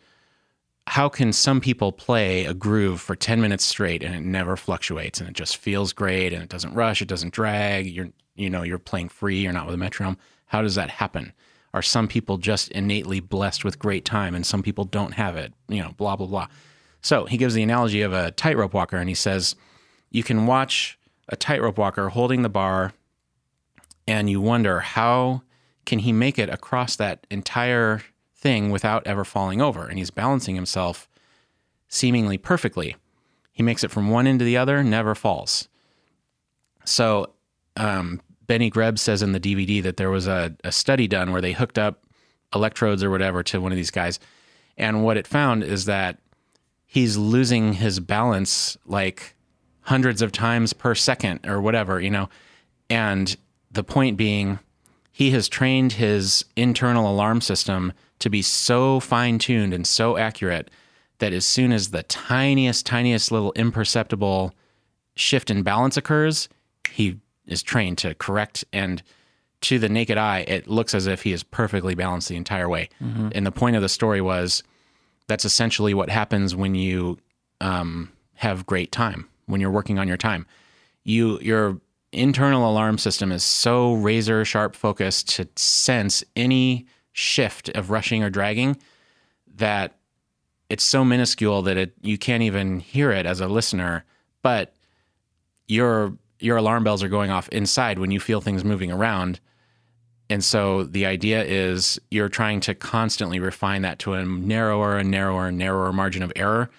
[0.87, 5.21] how can some people play a groove for 10 minutes straight and it never fluctuates
[5.21, 8.63] and it just feels great and it doesn't rush, it doesn't drag, you're you know,
[8.63, 10.17] you're playing free, you're not with a metronome.
[10.47, 11.35] How does that happen?
[11.75, 15.53] Are some people just innately blessed with great time and some people don't have it?
[15.69, 16.47] You know, blah blah blah.
[17.03, 19.55] So, he gives the analogy of a tightrope walker and he says
[20.11, 22.93] you can watch a tightrope walker holding the bar
[24.07, 25.43] and you wonder how
[25.85, 28.03] can he make it across that entire
[28.35, 29.87] thing without ever falling over?
[29.87, 31.09] And he's balancing himself
[31.89, 32.97] seemingly perfectly.
[33.53, 35.69] He makes it from one end to the other never falls.
[36.85, 37.33] So
[37.77, 41.41] um, benny greb says in the dvd that there was a, a study done where
[41.41, 42.05] they hooked up
[42.55, 44.21] electrodes or whatever to one of these guys.
[44.77, 46.19] And what it found is that
[46.87, 49.34] he's losing his balance like
[49.85, 52.29] hundreds of times per second or whatever, you know.
[52.91, 53.37] And
[53.71, 54.59] the point being,
[55.13, 60.71] he has trained his internal alarm system to be so fine tuned and so accurate
[61.19, 64.55] that as soon as the tiniest, tiniest little imperceptible
[65.15, 66.49] shift in balance occurs,
[66.91, 69.03] he is trained to correct and
[69.61, 72.89] to the naked eye, it looks as if he is perfectly balanced the entire way.
[73.35, 74.63] And the point of the story was
[75.27, 77.19] that's essentially what happens when you
[77.61, 80.47] um, have great time when you're working on your time.
[81.05, 81.81] You your
[82.13, 88.31] internal alarm system is so razor sharp focused to sense any shift of rushing or
[88.31, 88.77] dragging
[89.57, 89.97] that
[90.71, 94.05] it's so minuscule that it you can't even hear it as a listener
[94.43, 94.75] but
[95.67, 99.41] your your alarm bells are going off inside when you feel things moving around.
[100.29, 105.11] And so the idea is you're trying to constantly refine that to a narrower and
[105.11, 106.71] narrower and narrower margin of error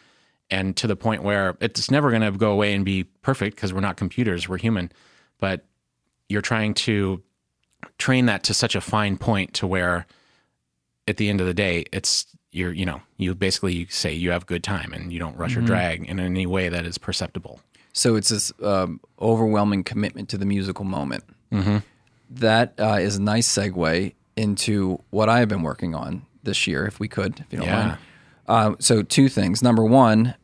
[0.49, 3.73] and to the point where it's never going to go away and be perfect because
[3.73, 4.91] we're not computers, we're human.
[5.39, 5.65] But
[6.29, 7.21] you're trying to
[7.97, 10.05] train that to such a fine point to where
[11.07, 14.45] at the end of the day, it's you're, you know, you basically say you have
[14.45, 17.59] good time and you don't rush or drag in any way that is perceptible.
[17.93, 21.23] So it's this um, overwhelming commitment to the musical moment.
[22.29, 26.85] That uh, is a nice segue into what I have been working on this year,
[26.85, 27.85] if we could, if you don't Yeah.
[27.87, 27.97] mind.
[28.47, 29.61] Um, so two things.
[29.63, 30.35] Number one,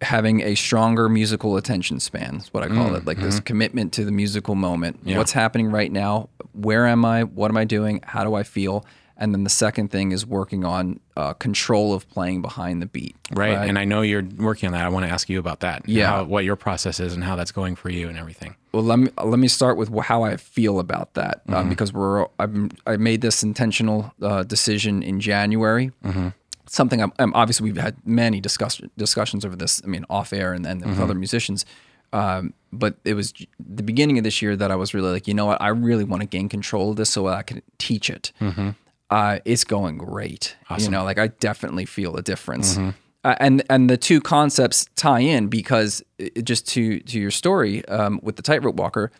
[0.00, 3.04] having a stronger musical attention span is what I call it.
[3.06, 5.00] Like this commitment to the musical moment.
[5.04, 5.18] Yeah.
[5.18, 6.28] What's happening right now?
[6.52, 7.24] Where am I?
[7.24, 8.00] What am I doing?
[8.04, 8.84] How do I feel?
[9.20, 13.16] And then the second thing is working on uh, control of playing behind the beat.
[13.32, 13.68] Right.
[13.68, 14.84] And I know you're working on that.
[14.84, 15.88] I want to ask you about that.
[15.88, 16.06] Yeah.
[16.06, 18.54] How, what your process is and how that's going for you and everything.
[18.70, 21.54] Well, let me let me start with how I feel about that Mm-hmm.
[21.54, 25.90] um, because we're I've, I made this intentional uh, decision in January.
[26.04, 26.28] Mm-hmm.
[26.68, 29.80] Something I'm, I'm obviously we've had many discuss, discussions over this.
[29.84, 31.02] I mean, off air and then with Mm-hmm.
[31.02, 31.64] other musicians.
[32.12, 35.34] Um, but it was the beginning of this year that I was really like, you
[35.34, 38.32] know what, I really want to gain control of this so I can teach it.
[39.10, 40.56] Uh, it's going great.
[40.84, 42.76] You know, like I definitely feel a difference.
[43.24, 47.84] Uh, and and the two concepts tie in because it, just to to your story
[47.88, 49.10] um, with the tightrope walker,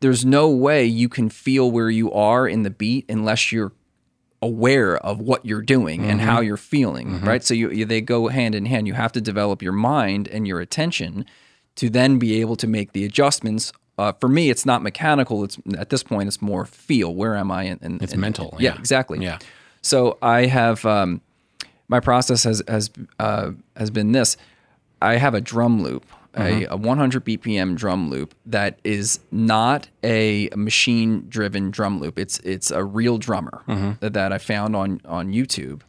[0.00, 3.72] there's no way you can feel where you are in the beat unless you're
[4.44, 7.42] aware of what you're doing and how you're feeling, right?
[7.44, 8.86] So you, you they go hand in hand.
[8.86, 11.24] You have to develop your mind and your attention
[11.76, 13.72] to then be able to make the adjustments.
[13.98, 15.44] Uh, for me, it's not mechanical.
[15.44, 17.14] It's at this point, it's more feel.
[17.14, 17.62] Where am I?
[17.82, 18.74] And It's mental, yeah.
[18.78, 19.18] exactly.
[19.20, 19.38] Yeah.
[19.82, 21.20] So I have um,
[21.88, 24.36] my process has has uh, has been this.
[25.00, 30.48] I have a drum loop, a, a 100 BPM drum loop that is not a
[30.56, 32.18] machine driven drum loop.
[32.18, 33.62] It's it's a real drummer
[34.00, 35.82] that, that I found on on YouTube.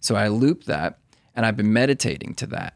[0.00, 0.98] So I loop that,
[1.34, 2.74] and I've been meditating to that.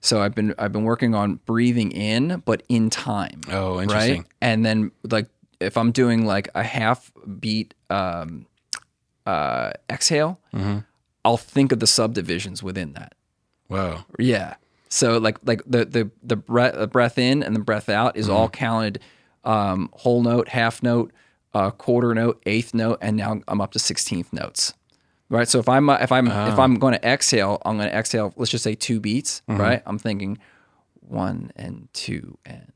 [0.00, 3.40] So I've been I've been working on breathing in, but in time.
[3.50, 4.18] Oh, interesting.
[4.22, 5.28] Right, and then like
[5.60, 8.46] if I'm doing like a half beat um,
[9.26, 10.78] uh, exhale, Mm-hmm.
[11.22, 13.14] I'll think of the subdivisions within that.
[13.68, 14.06] Wow.
[14.18, 14.54] Yeah.
[14.90, 18.28] So like like the the the breath, the breath in and the breath out is
[18.28, 19.00] all counted
[19.44, 21.12] um, whole note, half note,
[21.54, 24.74] uh, quarter note, eighth note, and now I'm up to sixteenth notes.
[25.28, 25.46] Right.
[25.46, 28.34] So if I'm uh, if I'm if I'm going to exhale, I'm going to exhale.
[28.36, 29.42] Let's just say two beats.
[29.46, 29.80] Right.
[29.86, 30.38] I'm thinking
[30.94, 32.72] one and two and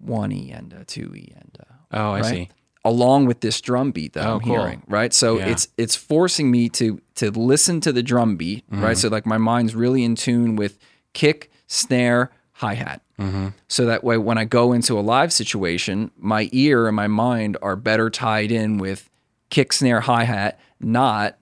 [0.00, 2.24] one e and a two e and a Oh, I right?
[2.24, 2.50] see.
[2.86, 4.58] Along with this drum beat that Oh, I'm cool.
[4.60, 5.12] hearing, right?
[5.14, 5.46] So Yeah.
[5.48, 8.82] it's it's forcing me to to listen to the drum beat, Mm-hmm.
[8.84, 8.98] right?
[8.98, 10.78] So like my mind's really in tune with
[11.14, 13.00] kick, snare, hi hat.
[13.18, 13.48] Mm-hmm.
[13.68, 17.56] So that way, when I go into a live situation, my ear and my mind
[17.62, 19.08] are better tied in with
[19.50, 20.58] kick, snare, hi hat.
[20.80, 21.38] Not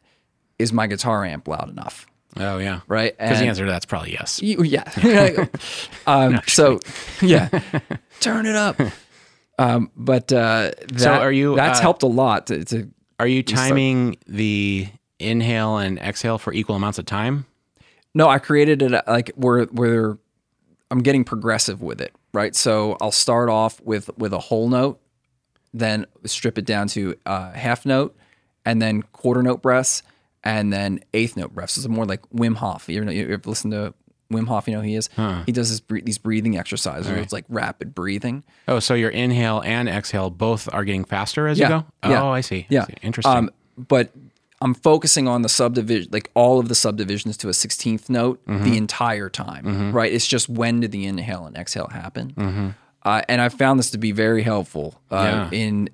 [0.59, 2.81] is my guitar amp loud enough, Oh, yeah.
[2.87, 3.17] right?
[3.19, 4.41] Because the answer to that's probably yes.
[4.41, 5.47] you- yeah.
[6.07, 6.79] um, so
[7.21, 7.49] yeah,
[8.21, 8.81] turn it up.
[9.63, 13.43] Um, but uh, that, are you, That's uh, helped a lot to, to Are you
[13.43, 17.47] timing the inhale and exhale for equal amounts of time?
[18.15, 20.19] No, I created it uh, like where where
[20.91, 22.55] I'm getting progressive with it, right?
[22.55, 25.01] So I'll start off with with a whole note,
[25.73, 28.17] then strip it down to uh, half note,
[28.67, 30.03] and then quarter note breaths,
[30.45, 31.75] and then eighth note breaths.
[31.75, 32.89] So It's more like Wim Hof.
[32.89, 33.95] You know, you ever listen to
[34.33, 34.67] Wim Hof?
[34.69, 35.09] You know he is.
[35.47, 37.11] He does this, these breathing exercises.
[37.11, 38.45] Where it's like rapid breathing.
[38.69, 42.11] Oh, so your inhale and exhale both are getting faster as Yeah, you go?
[42.11, 42.61] yeah, Oh, I see.
[42.61, 42.95] I Yeah, see.
[43.03, 43.33] Interesting.
[43.35, 44.11] Um, but
[44.61, 48.65] I'm focusing on the subdivision, like all of the subdivisions to a 16th note Mm-hmm.
[48.65, 50.13] the entire time, right?
[50.13, 52.33] It's just when did the inhale and exhale happen?
[52.37, 52.69] Mm-hmm.
[53.05, 55.59] Uh, and I found this to be very helpful uh, Yeah.
[55.59, 55.89] in,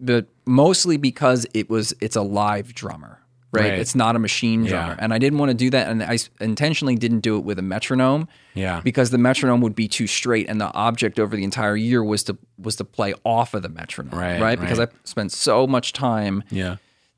[0.00, 3.20] but mostly because it was it's a live drummer,
[3.56, 3.70] right?
[3.70, 3.78] Right.
[3.78, 4.96] It's not a machine drummer, Yeah.
[5.04, 7.62] and I didn't want to do that, and I intentionally didn't do it with a
[7.62, 8.80] metronome, Yeah.
[8.84, 12.22] because the metronome would be too straight, and the object over the entire year was
[12.24, 14.60] to was to play off of the metronome, Right, right?
[14.60, 14.80] Because.
[14.80, 16.76] I spent so much time yeah.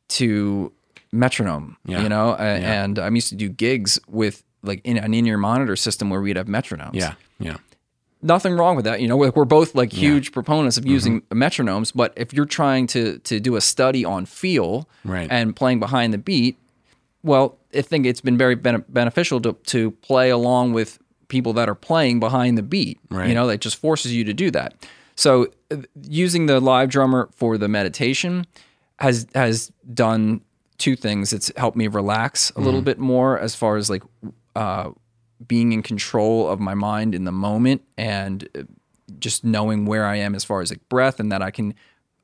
[0.09, 0.73] to
[1.13, 2.03] metronome, Yeah.
[2.03, 5.77] you know, A- and I'm used to do gigs with like in an in-ear monitor
[5.77, 6.91] system where we'd have metronomes.
[6.95, 7.15] Yeah.
[7.39, 7.57] Yeah.
[8.23, 9.01] Nothing wrong with that.
[9.01, 11.43] You know, we're we're both like huge proponents of using Mm-hmm.
[11.43, 15.29] metronomes, but if you're trying to to do a study on feel Right.
[15.31, 16.57] and playing behind the beat,
[17.23, 21.69] well, I think it's been very bene- beneficial to to play along with people that
[21.69, 22.99] are playing behind the beat.
[23.11, 23.29] Right.
[23.29, 24.75] You know, that just forces you to do that.
[25.15, 25.77] So uh,
[26.09, 28.47] using the live drummer for the meditation
[28.99, 30.41] has has done
[30.79, 31.33] two things.
[31.33, 32.65] It's helped me relax a Mm-hmm.
[32.65, 34.03] little bit more as far as like
[34.57, 34.91] uh,
[35.47, 38.63] being in control of my mind in the moment and uh,
[39.19, 41.75] just knowing where I am as far as like breath and that I can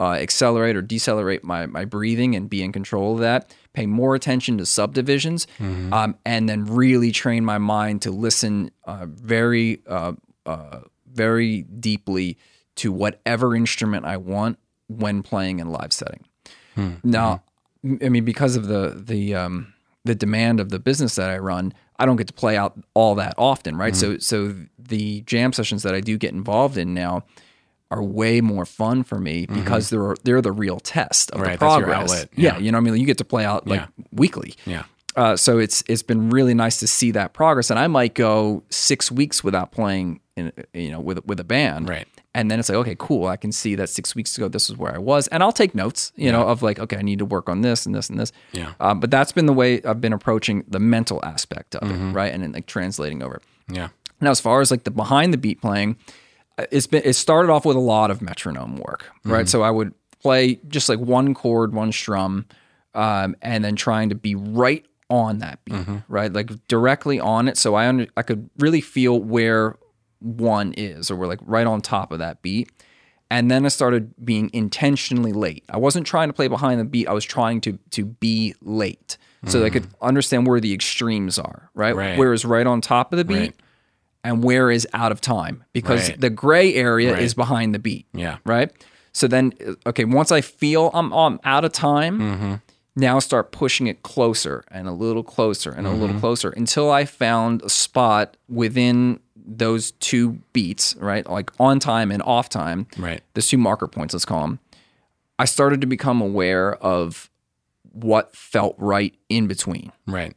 [0.00, 3.54] uh, accelerate or decelerate my, my breathing and be in control of that.
[3.72, 5.46] Pay more attention to subdivisions
[5.92, 10.12] um, and then really train my mind to listen uh, very, uh,
[10.46, 10.80] uh,
[11.12, 12.36] very deeply
[12.76, 16.24] to whatever instrument I want when playing in live setting.
[17.04, 17.44] Now,
[18.02, 19.72] I mean, because of the the um,
[20.04, 23.14] the demand of the business that I run, I don't get to play out all
[23.16, 23.94] that often, right?
[23.94, 27.24] So so the jam sessions that I do get involved in now
[27.90, 31.58] are way more fun for me because they're they're the real test of Right, the
[31.58, 31.96] progress.
[32.02, 32.54] outlet, Yeah.
[32.54, 32.58] yeah.
[32.58, 33.86] you know, what I mean, you get to play out like Yeah.
[34.10, 34.54] weekly.
[34.66, 34.84] Yeah.
[35.16, 38.64] Uh, so it's it's been really nice to see that progress, and I might go
[38.70, 42.08] six weeks without playing, in, you know, with with a band, Right.
[42.36, 43.26] And then it's like, okay, cool.
[43.28, 45.72] I can see that six weeks ago, this is where I was, and I'll take
[45.74, 48.18] notes, you know, of like, okay, I need to work on this and this and
[48.18, 48.32] this.
[48.52, 48.72] Yeah.
[48.80, 52.08] Um, but that's been the way I've been approaching the mental aspect of Mm-hmm.
[52.10, 53.40] it, right, and then like translating over.
[53.68, 53.88] Yeah.
[54.20, 55.96] Now, as far as like the behind the beat playing,
[56.58, 59.48] uh, it's been it started off with a lot of metronome work, right?
[59.48, 62.46] So I would play just like one chord, one strum,
[62.94, 67.56] um, and then trying to be right on that beat, right, like directly on it.
[67.58, 69.76] So I under, I could really feel where
[70.24, 72.70] one is, or we're like right on top of that beat.
[73.30, 75.64] And then I started being intentionally late.
[75.68, 77.08] I wasn't trying to play behind the beat.
[77.08, 81.38] I was trying to to be late, so that I could understand where the extremes
[81.38, 81.94] are, right?
[81.96, 82.18] Right.
[82.18, 83.54] Where is right on top of the beat, Right.
[84.22, 86.20] and where is out of time because Right.
[86.20, 88.06] the gray area is behind the beat.
[88.14, 88.36] Yeah.
[88.46, 88.70] Right.
[89.12, 92.54] So then, uh, okay, once I feel I'm, I'm out of time, Mm-hmm.
[92.96, 96.00] now start pushing it closer and a little closer and a Mm-hmm.
[96.00, 101.28] little closer until I found a spot within those two beats, right?
[101.28, 102.86] Like on time and off time.
[102.96, 103.22] Right.
[103.34, 104.58] The two marker points, let's call them.
[105.38, 107.30] I started to become aware of
[107.92, 110.34] what felt right in between Right.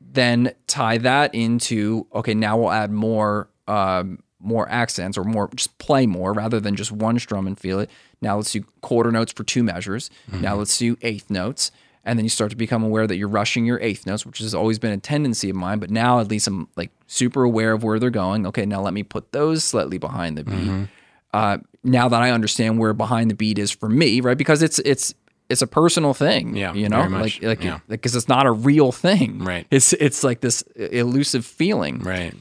[0.00, 5.76] then tie that into okay now we'll add more um, more accents or more just
[5.78, 7.90] play more rather than just one strum and feel it
[8.22, 11.72] now let's do quarter notes for two measures now let's do eighth notes
[12.08, 14.54] and then you start to become aware that you're rushing your eighth notes which has
[14.54, 17.82] always been a tendency of mine but now at least i'm like super aware of
[17.84, 20.88] where they're going okay now let me put those slightly behind the beat
[21.34, 24.78] uh, now that i understand where behind the beat is for me right because it's
[24.80, 25.14] it's
[25.50, 27.78] it's a personal thing Yeah, you know like like Yeah.
[27.88, 29.66] because it's not a real thing Right.
[29.70, 32.00] it's it's like this elusive feeling.
[32.00, 32.34] Right.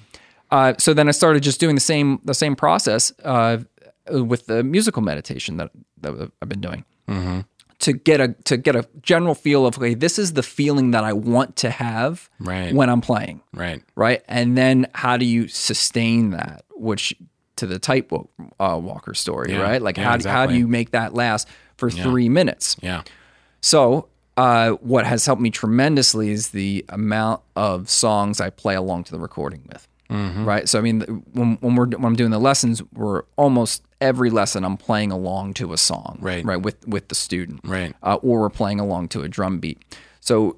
[0.51, 3.57] Uh, so then I started just doing the same the same process uh,
[4.09, 7.39] with the musical meditation that that I've been doing Mm-hmm.
[7.79, 11.03] To get a to get a general feel of okay, this is the feeling that
[11.03, 12.73] I want to have Right.
[12.73, 13.83] when I'm playing, Right.
[13.95, 14.23] right?
[14.27, 16.63] And then how do you sustain that?
[16.75, 17.13] Which
[17.57, 19.61] to the tightrope uh, walker story, Yeah.
[19.61, 19.81] right?
[19.81, 22.75] Like Yeah, how how do you make that last for three minutes?
[22.81, 23.03] Yeah.
[23.61, 29.05] So, uh, what has helped me tremendously is the amount of songs I play along
[29.05, 29.87] to the recording with.
[30.11, 30.45] Mm-hmm.
[30.45, 30.69] Right.
[30.69, 31.01] So, I mean,
[31.33, 35.53] when, when we're when I'm doing the lessons, we're almost every lesson I'm playing along
[35.55, 36.17] to a song.
[36.21, 36.43] Right.
[36.45, 36.61] Right.
[36.61, 37.61] With with the student.
[37.63, 37.95] Right.
[38.03, 39.79] Uh, or we're playing along to a drum beat.
[40.19, 40.57] So,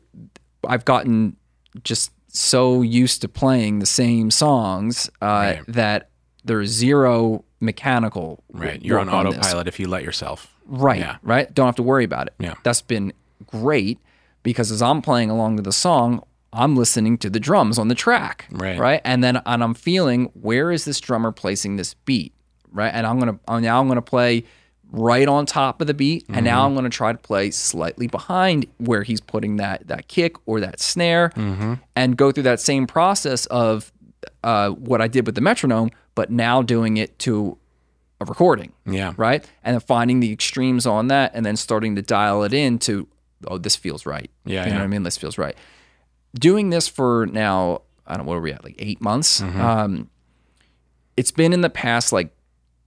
[0.68, 1.36] I've gotten
[1.84, 5.62] just so used to playing the same songs uh, Right.
[5.68, 6.10] that
[6.44, 8.44] there's zero mechanical.
[8.52, 8.82] Right.
[8.84, 9.14] You're on this.
[9.38, 10.54] autopilot if you let yourself.
[10.66, 11.00] Right.
[11.00, 11.18] Yeah.
[11.24, 11.54] Right.
[11.54, 12.34] Don't have to worry about it.
[12.40, 12.54] Yeah.
[12.64, 13.14] That's been
[13.48, 14.00] great
[14.44, 17.96] because as I'm playing along to the song, I'm listening to the drums on the
[17.96, 18.80] track, Right.
[18.80, 22.34] Right, and then and I'm feeling where is this drummer placing this beat,
[22.72, 22.90] right?
[22.94, 24.44] And I'm gonna uh, now I'm gonna play
[24.92, 28.66] right on top of the beat, and now I'm gonna try to play slightly behind
[28.78, 31.32] where he's putting that that kick or that snare,
[31.96, 33.92] and go through that same process of
[34.44, 37.58] uh, what I did with the metronome, but now doing it to
[38.22, 39.14] a recording Yeah.
[39.16, 39.46] right?
[39.64, 43.08] And then finding the extremes on that and then starting to dial it in to,
[43.48, 44.30] oh, this feels right.
[44.44, 45.04] Yeah, You know what I mean?
[45.04, 45.56] This feels right.
[46.38, 48.62] Doing this for now, I don't know, what are we at?
[48.66, 49.40] Like eight months?
[49.40, 49.62] Mm-hmm.
[49.62, 50.10] Um,
[51.16, 52.36] it's been in the past like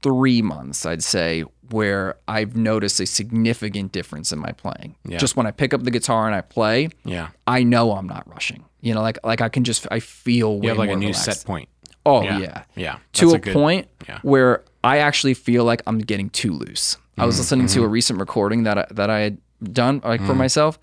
[0.03, 4.96] three months, I'd say, where I've noticed a significant difference in my playing.
[5.07, 5.18] Yeah.
[5.18, 7.28] Just when I pick up the guitar and I play, Yeah.
[7.46, 8.64] I know I'm not rushing.
[8.80, 11.07] You know, like like I can just I feel way You have like a new
[11.09, 11.24] relaxed.
[11.40, 11.68] set point.
[12.05, 12.38] Oh Yeah.
[12.38, 12.96] yeah, Yeah.
[13.14, 14.18] To a, a good- point yeah.
[14.22, 16.96] where I actually feel like I'm getting too loose.
[17.16, 17.80] I was listening Mm-hmm.
[17.80, 19.38] to a recent recording that I, that I had
[19.72, 20.78] done like for myself,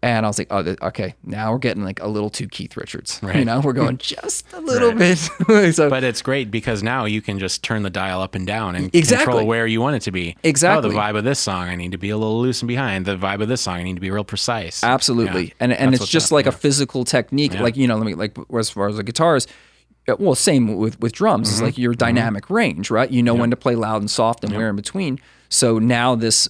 [0.00, 2.76] and I was like, oh, th- okay, now we're getting like a little too Keith
[2.76, 3.18] Richards.
[3.28, 3.36] Right.
[3.36, 5.16] You know, we're going just a little bit.
[5.74, 8.76] so But it's great because now you can just turn the dial up and down
[8.76, 9.24] and Exactly.
[9.26, 10.36] control where you want it to be.
[10.44, 10.88] Exactly.
[10.88, 13.06] Oh, the vibe of this song, I need to be a little loose and behind.
[13.06, 14.84] The vibe of this song, I need to be real precise.
[14.84, 15.52] Absolutely, Yeah.
[15.60, 16.50] and and That's it's just up, like yeah.
[16.50, 17.54] a physical technique.
[17.58, 19.46] Like you know, let me like as far as the guitars.
[20.08, 21.48] uh, Well, same with with drums.
[21.48, 21.54] Mm-hmm.
[21.56, 23.10] It's like your dynamic range, right?
[23.10, 25.18] You know when to play loud and soft and where in between.
[25.48, 26.48] So now this,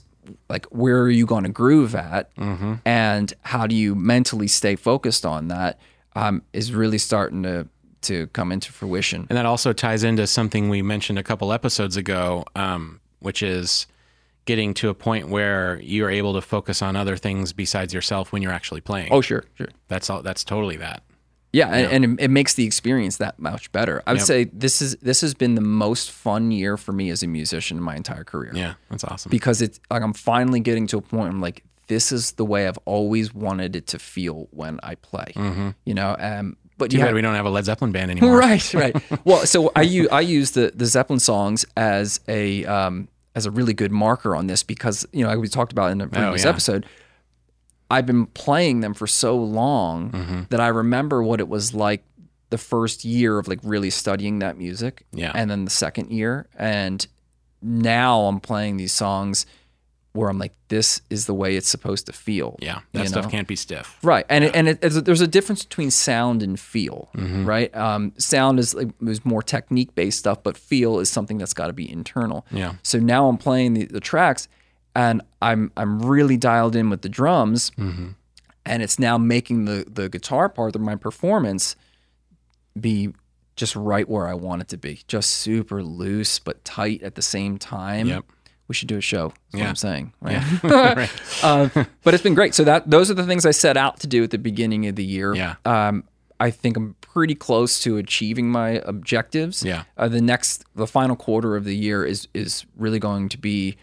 [0.49, 2.75] like, where are you going to groove at, Mm-hmm.
[2.85, 5.79] and how do you mentally stay focused on that?
[6.15, 7.69] Um, is really starting to
[8.03, 9.27] to come into fruition.
[9.29, 13.87] And that also ties into something we mentioned a couple episodes ago, um, which is
[14.45, 18.41] getting to a point where you're able to focus on other things besides yourself when
[18.41, 19.13] you're actually playing.
[19.13, 19.69] Oh, sure, sure.
[19.89, 20.23] that's all.
[20.23, 21.03] That's totally that.
[21.53, 24.03] Yeah, and, and it, it makes the experience that much better.
[24.07, 24.27] I would Yep.
[24.27, 27.79] say this is this has been the most fun year for me as a musician
[27.79, 28.53] in my entire career.
[28.55, 29.31] Yeah, that's awesome.
[29.31, 32.45] because it's like I'm finally getting to a point where I'm like, this is the
[32.45, 35.33] way I've always wanted it to feel when I play.
[35.85, 38.37] You know, um, but Too yeah, bad we don't have a Led Zeppelin band anymore.
[38.39, 38.97] right, right.
[39.25, 43.51] well, so I use I use the the Zeppelin songs as a um, as a
[43.51, 46.45] really good marker on this because you know like we talked about in a previous
[46.45, 46.51] yeah.
[46.51, 46.87] episode.
[47.91, 50.41] I've been playing them for so long Mm-hmm.
[50.51, 52.05] that I remember what it was like
[52.51, 55.05] the first year of like really studying that music.
[55.13, 55.33] Yeah.
[55.35, 56.47] And then the second year.
[56.57, 57.07] And
[57.63, 59.47] now I'm playing these songs
[60.13, 62.57] where I'm like, this is the way it's supposed to feel.
[62.61, 63.31] Yeah, that you stuff know?
[63.31, 63.99] can't be stiff.
[64.03, 67.45] Right, and it, and it, there's a difference between sound and feel, Mm-hmm.
[67.47, 67.75] right?
[67.77, 71.69] Um, sound is like is more technique based stuff, but feel is something that's got
[71.69, 72.47] to be internal.
[72.51, 72.75] Yeah.
[72.83, 74.49] So now I'm playing the, the tracks,
[74.99, 78.09] and I'm I'm really dialed in with the drums, Mm-hmm.
[78.67, 81.77] and it's now making the the guitar part of my performance
[82.79, 83.11] be
[83.57, 87.23] just right where I want it to be, just super loose but tight at the
[87.23, 88.07] same time.
[88.07, 88.25] Yep.
[88.69, 89.29] We should do a show.
[89.29, 89.69] That's what Yeah.
[89.69, 90.13] I'm saying.
[90.21, 90.63] Right?
[90.63, 91.11] right.
[91.43, 91.69] uh,
[92.05, 92.55] but it's been great.
[92.55, 94.95] So that those are the things I set out to do at the beginning of
[94.97, 95.35] the year.
[95.35, 95.55] Yeah.
[95.65, 96.05] Um,
[96.39, 99.65] I think I'm pretty close to achieving my objectives.
[99.65, 99.85] Yeah.
[99.97, 103.77] Uh, the next, the final quarter of the year is is really going to be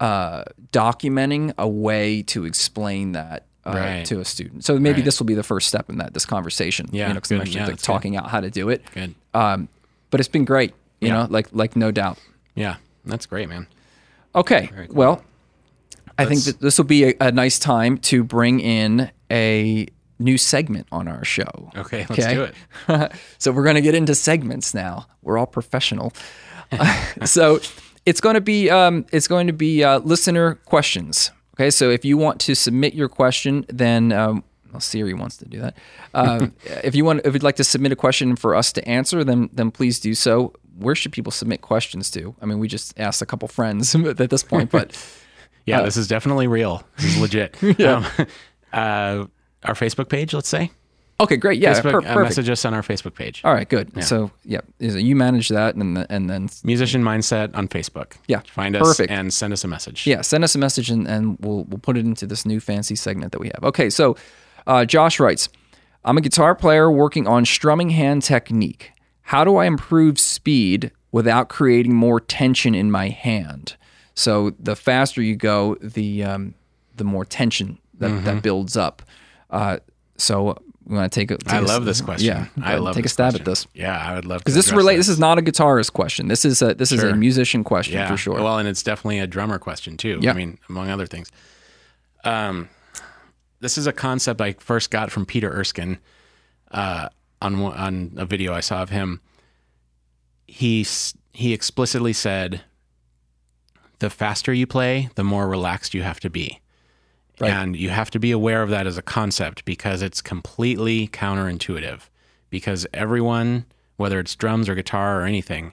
[0.00, 3.46] uh, documenting a way to explain that.
[3.64, 4.06] Uh, Right.
[4.06, 5.04] To a student, so maybe Right.
[5.04, 6.88] this will be the first step in that this conversation.
[6.90, 7.92] Yeah, you know, 'cause I'm actually Yeah, like that's good.
[7.92, 8.82] talking out how to do it.
[8.92, 9.14] Good.
[9.34, 9.68] Um,
[10.10, 10.74] but it's been great.
[11.00, 11.14] You Yeah.
[11.14, 12.18] know, like like no doubt.
[12.56, 12.76] Yeah,
[13.06, 13.68] that's great, man.
[14.34, 14.68] Okay.
[14.90, 15.22] Well,
[16.18, 19.86] I think that this will be a, a nice time to bring in a
[20.18, 21.70] new segment on our show.
[21.76, 22.42] Okay, let's do
[22.88, 23.12] it.
[23.38, 25.06] so we're going to get into segments now.
[25.22, 26.12] We're all professional.
[27.24, 27.60] so
[28.06, 31.30] it's going to be um, it's going to be uh, listener questions.
[31.54, 34.42] Okay, so if you want to submit your question, then um,
[34.72, 35.76] well, Siri wants to do that.
[36.14, 39.22] Um, if you want, if you'd like to submit a question for us to answer,
[39.24, 40.54] then then please do so.
[40.78, 42.34] Where should people submit questions to?
[42.40, 44.96] I mean, we just asked a couple friends at this point, but
[45.66, 46.82] Yeah, this is definitely real.
[46.96, 47.56] This is legit.
[47.78, 48.08] yeah.
[48.18, 48.26] Um,
[48.72, 49.26] uh,
[49.64, 50.70] our Facebook page, let's say.
[51.22, 52.22] Okay, great, yeah, Facebook, per- uh, perfect.
[52.36, 53.40] message us on our Facebook page.
[53.44, 54.04] All right, good.
[54.04, 58.12] So yeah, is it- you manage that, and then- and then Musician Mindset on Facebook.
[58.28, 59.10] Yeah, Find us perfect.
[59.10, 60.06] and send us a message.
[60.06, 62.94] Yeah, send us a message and, and we'll we'll put it into this new fancy
[62.96, 63.64] segment that we have.
[63.64, 64.16] Okay, so
[64.66, 65.48] uh, Josh writes,
[66.04, 68.92] I'm a guitar player working on strumming hand technique.
[69.22, 73.76] How do I improve speed without creating more tension in my hand?
[74.14, 76.54] So the faster you go, the um,
[76.96, 79.02] the more tension that, that builds up.
[79.50, 79.78] Uh,
[80.16, 80.56] so
[80.92, 81.38] we want to take a.
[81.38, 81.54] Take.
[81.54, 82.26] I a- love this question.
[82.26, 83.40] Yeah, I love take a stab question.
[83.40, 84.44] at this Yeah, I would love to.
[84.44, 84.98] because this relate.
[84.98, 86.28] This is not a guitarist question.
[86.28, 88.34] This is a this is a musician question yeah, for sure.
[88.34, 90.18] Well, and it's definitely a drummer question too.
[90.20, 90.32] Yeah.
[90.32, 91.32] I mean, among other things.
[92.24, 92.68] Um,
[93.60, 95.96] this is a concept I first got from Peter Erskine,
[96.72, 97.08] uh,
[97.40, 99.22] on on a video I saw of him.
[100.46, 100.86] He
[101.32, 102.60] he explicitly said,
[104.00, 106.60] "The faster you play, the more relaxed you have to be."
[107.40, 112.02] And you have to be aware of that as a concept because it's completely counterintuitive.
[112.50, 113.64] Because everyone,
[113.96, 115.72] whether it's drums or guitar or anything,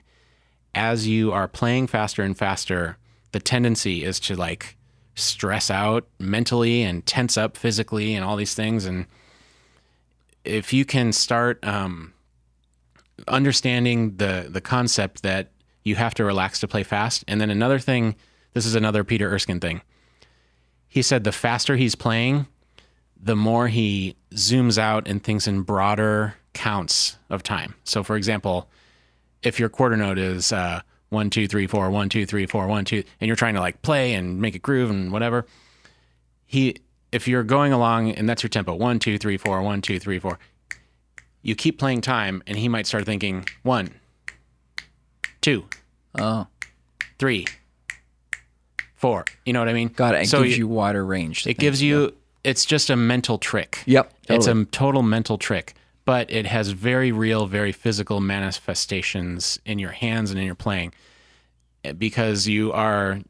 [0.74, 2.96] as you are playing faster and faster,
[3.32, 4.76] the tendency is to like
[5.14, 8.86] stress out mentally and tense up physically and all these things.
[8.86, 9.06] And
[10.44, 12.14] if you can start um,
[13.28, 15.50] understanding the the concept that
[15.84, 18.16] you have to relax to play fast, and then another thing,
[18.54, 19.82] this is another Peter Erskine thing.
[20.90, 22.46] He said the faster he's playing,
[23.16, 27.74] the more he zooms out and thinks in broader counts of time.
[27.84, 28.68] So, for example,
[29.42, 32.84] if your quarter note is uh, one, two, three, four, one, two, three, four, one,
[32.84, 35.46] two, and you're trying to like play and make it groove and whatever,
[36.44, 36.76] he,
[37.12, 40.18] if you're going along and that's your tempo, one, two, three, four, one, two, three,
[40.18, 40.40] four,
[41.42, 43.94] you keep playing time, and he might start thinking one,
[45.40, 45.64] two,
[46.18, 46.48] Oh,
[47.18, 47.46] three,
[49.00, 49.24] four.
[49.46, 49.88] You know what I mean?
[49.88, 50.22] got it.
[50.22, 51.46] It So gives you- you wider range.
[51.46, 55.74] it gives you it's just a mental trick Yep, it's a total mental trick
[56.06, 60.92] but it has very real very physical manifestations in your hands and in your playing
[61.84, 63.20] Eh, because you are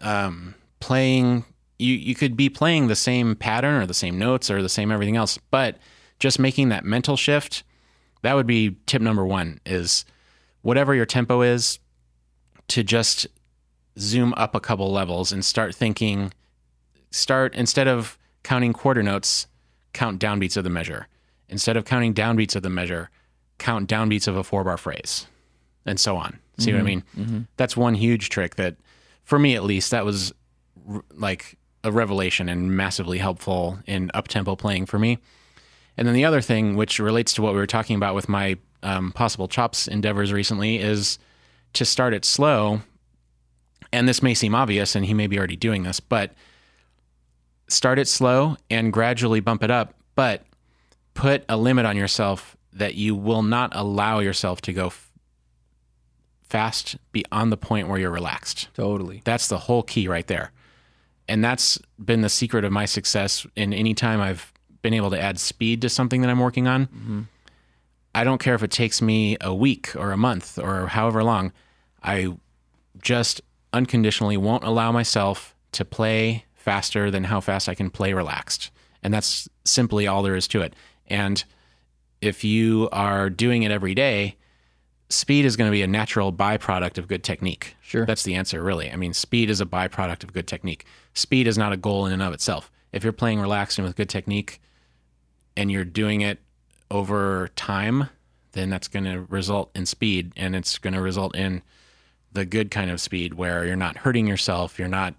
[0.00, 1.44] um, playing
[1.78, 4.90] you you could be playing the same pattern or the same notes or the same
[4.92, 5.78] everything else but
[6.18, 7.62] just making that mental shift
[8.22, 10.04] that would be tip number one is
[10.62, 11.78] whatever your tempo is
[12.68, 13.26] to just
[13.98, 16.32] zoom up a couple levels and start thinking
[17.10, 19.46] start instead of counting quarter notes,
[19.92, 21.06] count downbeats of the measure.
[21.48, 23.10] Instead of counting downbeats of the measure,
[23.58, 25.26] count downbeats of a four bar phrase,
[25.84, 26.38] and so on.
[26.58, 27.46] See what I mean?
[27.56, 28.76] That's one huge trick that,
[29.24, 30.32] for me at least, that was
[30.88, 35.18] r- like a revelation and massively helpful in up tempo playing for me.
[35.96, 38.56] And then the other thing, which relates to what we were talking about with my
[38.82, 41.18] um, possible chops endeavors recently, is
[41.74, 42.80] to start it slow.
[43.92, 46.32] And this may seem obvious, and he may be already doing this, but
[47.68, 50.44] start it slow and gradually bump it up, but
[51.14, 55.10] put a limit on yourself that you will not allow yourself to go f-
[56.42, 58.68] fast beyond the point where you're relaxed.
[58.74, 59.22] totally.
[59.24, 60.52] That's the whole key right there.
[61.28, 65.20] And that's been the secret of my success in any time I've been able to
[65.20, 66.86] add speed to something that I'm working on.
[66.86, 67.20] Mm-hmm.
[68.14, 71.52] I don't care if it takes me a week or a month or however long.
[72.02, 72.36] I
[73.00, 73.40] just
[73.72, 78.70] unconditionally won't allow myself to play faster than how fast I can play relaxed.
[79.02, 80.74] And that's simply all there is to it.
[81.06, 81.42] And
[82.20, 84.36] if you are doing it every day,
[85.08, 87.76] speed is going to be a natural byproduct of good technique.
[87.82, 88.06] Sure.
[88.06, 88.90] That's the answer, really.
[88.90, 90.86] I mean, speed is a byproduct of good technique.
[91.14, 92.70] Speed is not a goal in and of itself.
[92.92, 94.60] If you're playing relaxed and with good technique
[95.56, 96.38] and you're doing it
[96.90, 98.08] over time,
[98.52, 101.62] then that's going to result in speed and it's going to result in
[102.32, 105.14] the good kind of speed where you're not hurting yourself, you're not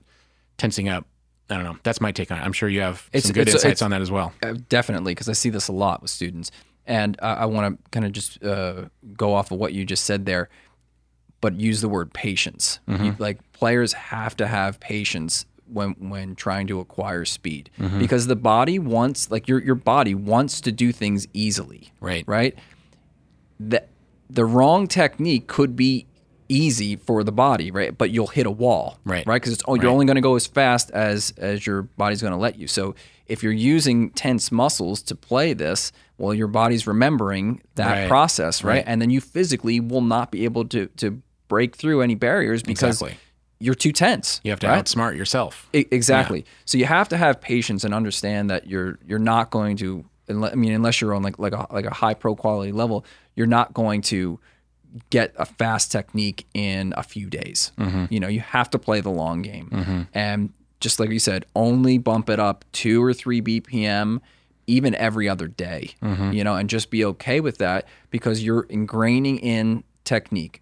[0.58, 1.06] tensing up.
[1.50, 1.78] I don't know.
[1.84, 2.42] That's my take on it.
[2.42, 4.34] I'm sure you have It's- some good it's- insights it's- on that as well.
[4.42, 6.50] Uh, definitely, because I see this a lot with students,
[6.88, 8.86] and I, I want to kind of just uh,
[9.16, 10.50] go off of what you just said there,
[11.42, 12.80] but use the word patience.
[12.88, 18.36] You- like players have to have patience when when trying to acquire speed, because the
[18.36, 21.92] body wants, like your your body wants to do things easily.
[22.00, 22.24] Right.
[22.28, 22.58] Right.
[23.60, 23.84] The
[24.30, 26.06] the wrong technique could be
[26.54, 27.98] easy for the body, right?
[27.98, 29.26] But you'll hit a wall, Right.
[29.26, 32.22] Right, because it's oh, you're only going to go as fast as as your body's
[32.22, 32.68] going to let you.
[32.68, 32.96] So
[33.28, 38.08] if you're using tense muscles to play this, well, your body's remembering that Right.
[38.08, 38.76] process, right?
[38.76, 38.84] Right.
[38.86, 43.02] And then you physically will not be able to to break through any barriers because
[43.02, 43.18] Exactly.
[43.60, 44.42] you're too tense.
[44.44, 44.84] You have to right?
[44.84, 45.68] outsmart yourself.
[45.74, 46.46] E- exactly.
[46.66, 50.06] So you have to have patience and understand that you're you're not going to.
[50.30, 53.48] I mean, unless you're on like like a like a high pro quality level, you're
[53.60, 54.40] not going to
[55.10, 57.72] get a fast technique in a few days.
[57.78, 58.06] Mm-hmm.
[58.10, 60.02] You know, you have to play the long game, mm-hmm.
[60.14, 64.20] and just like you said, only bump it up two or three BPM,
[64.68, 65.92] even every other day.
[66.02, 66.34] Mm-hmm.
[66.34, 70.62] You know, and just be okay with that because you're ingraining in technique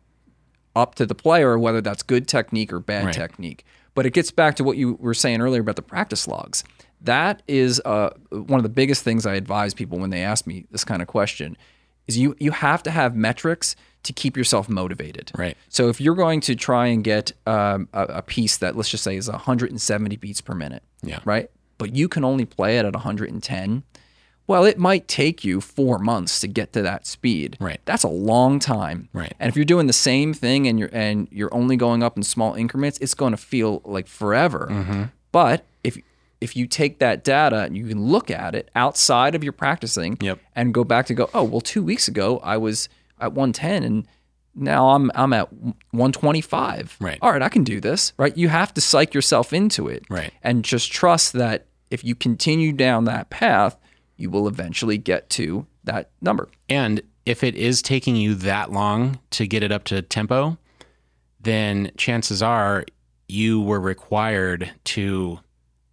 [0.75, 3.13] up to the player whether that's good technique or bad Right.
[3.13, 3.65] technique.
[3.93, 6.63] But it gets back to what you were saying earlier about the practice logs.
[7.01, 10.65] That is uh, one of the biggest things I advise people when they ask me
[10.71, 11.57] this kind of question
[12.07, 15.31] is you you have to have metrics to keep yourself motivated.
[15.37, 15.55] Right.
[15.69, 19.03] So if you're going to try and get um, a, a piece that let's just
[19.03, 21.19] say is 170 beats per minute, Yeah.
[21.25, 21.49] right?
[21.77, 23.83] But you can only play it at 110.
[24.47, 27.57] Well, it might take you four months to get to that speed.
[27.59, 27.79] Right.
[27.85, 29.07] That's a long time.
[29.13, 29.33] Right.
[29.39, 32.23] And if you're doing the same thing and you're and you're only going up in
[32.23, 34.67] small increments, it's going to feel like forever.
[34.69, 35.03] Mm-hmm.
[35.31, 35.97] But if
[36.41, 40.17] if you take that data and you can look at it outside of your practicing
[40.19, 40.39] Yep.
[40.55, 42.89] and go back to go, oh well, two weeks ago I was
[43.21, 44.07] at 110 and
[44.53, 46.97] now I'm I'm at 125.
[46.99, 47.17] Right.
[47.21, 48.13] All right, I can do this.
[48.17, 48.35] Right.
[48.35, 50.03] You have to psych yourself into it.
[50.09, 50.33] Right.
[50.43, 53.77] And just trust that if you continue down that path,
[54.17, 56.49] you will eventually get to that number.
[56.69, 60.57] And if it is taking you that long to get it up to tempo,
[61.39, 62.85] then chances are
[63.27, 65.39] you were required to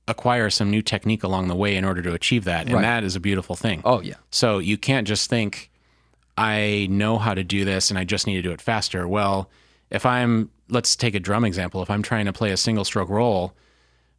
[0.07, 2.67] acquire some new technique along the way in order to achieve that.
[2.67, 2.83] And Right.
[2.83, 3.83] that is a beautiful thing.
[3.85, 4.15] Oh yeah.
[4.31, 5.71] So you can't just think,
[6.39, 9.09] I know how to do this and I just need to do it faster.
[9.09, 9.51] Well,
[9.91, 11.83] if I'm, let's take a drum example.
[11.83, 13.55] If I'm trying to play a single stroke roll,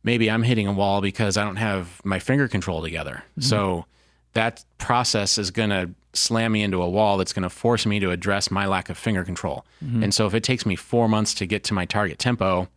[0.03, 3.23] maybe I'm hitting a wall because I don't have my finger control together.
[3.31, 3.41] Mm-hmm.
[3.41, 3.85] So
[4.33, 7.99] that process is going to slam me into a wall that's going to force me
[8.01, 9.65] to address my lack of finger control.
[9.83, 10.03] Mm-hmm.
[10.03, 12.67] And so if it takes me four months to get to my target tempo,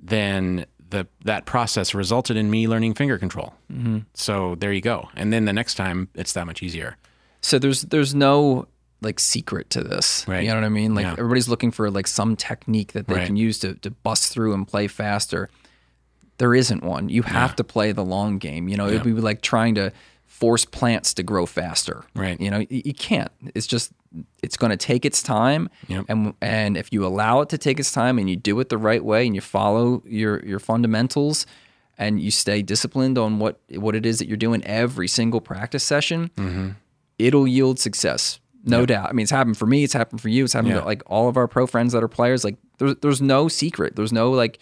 [0.00, 3.54] then the that process resulted in me learning finger control.
[3.72, 3.98] Mm-hmm.
[4.14, 5.08] So there you go.
[5.14, 6.96] And then the next time it's that much easier.
[7.40, 8.66] So there's there's no
[9.00, 10.24] like secret to this.
[10.26, 10.42] Right.
[10.42, 10.94] You know what I mean?
[10.94, 11.12] Like Yeah.
[11.12, 13.26] everybody's looking for like some technique that they Right.
[13.26, 15.48] can use to, to bust through and play faster.
[16.38, 17.08] There isn't one.
[17.08, 18.68] You have to play the long game.
[18.68, 19.92] You know, it'd be like trying to
[20.26, 22.04] force plants to grow faster.
[22.14, 22.40] Right.
[22.40, 23.30] You know, you, you can't.
[23.54, 23.92] It's just
[24.42, 25.68] it's going to take its time.
[25.88, 26.04] Yep.
[26.08, 28.78] And and if you allow it to take its time and you do it the
[28.78, 31.46] right way and you follow your your fundamentals
[31.98, 35.84] and you stay disciplined on what what it is that you're doing every single practice
[35.84, 36.68] session, Mm-hmm.
[37.18, 38.40] It'll yield success.
[38.64, 39.08] No doubt.
[39.08, 39.82] I mean, it's happened for me.
[39.84, 40.44] It's happened for you.
[40.44, 40.80] It's happened Yeah.
[40.80, 42.44] to like all of our pro friends that are players.
[42.44, 43.96] Like, there's there's no secret.
[43.96, 44.58] There's no like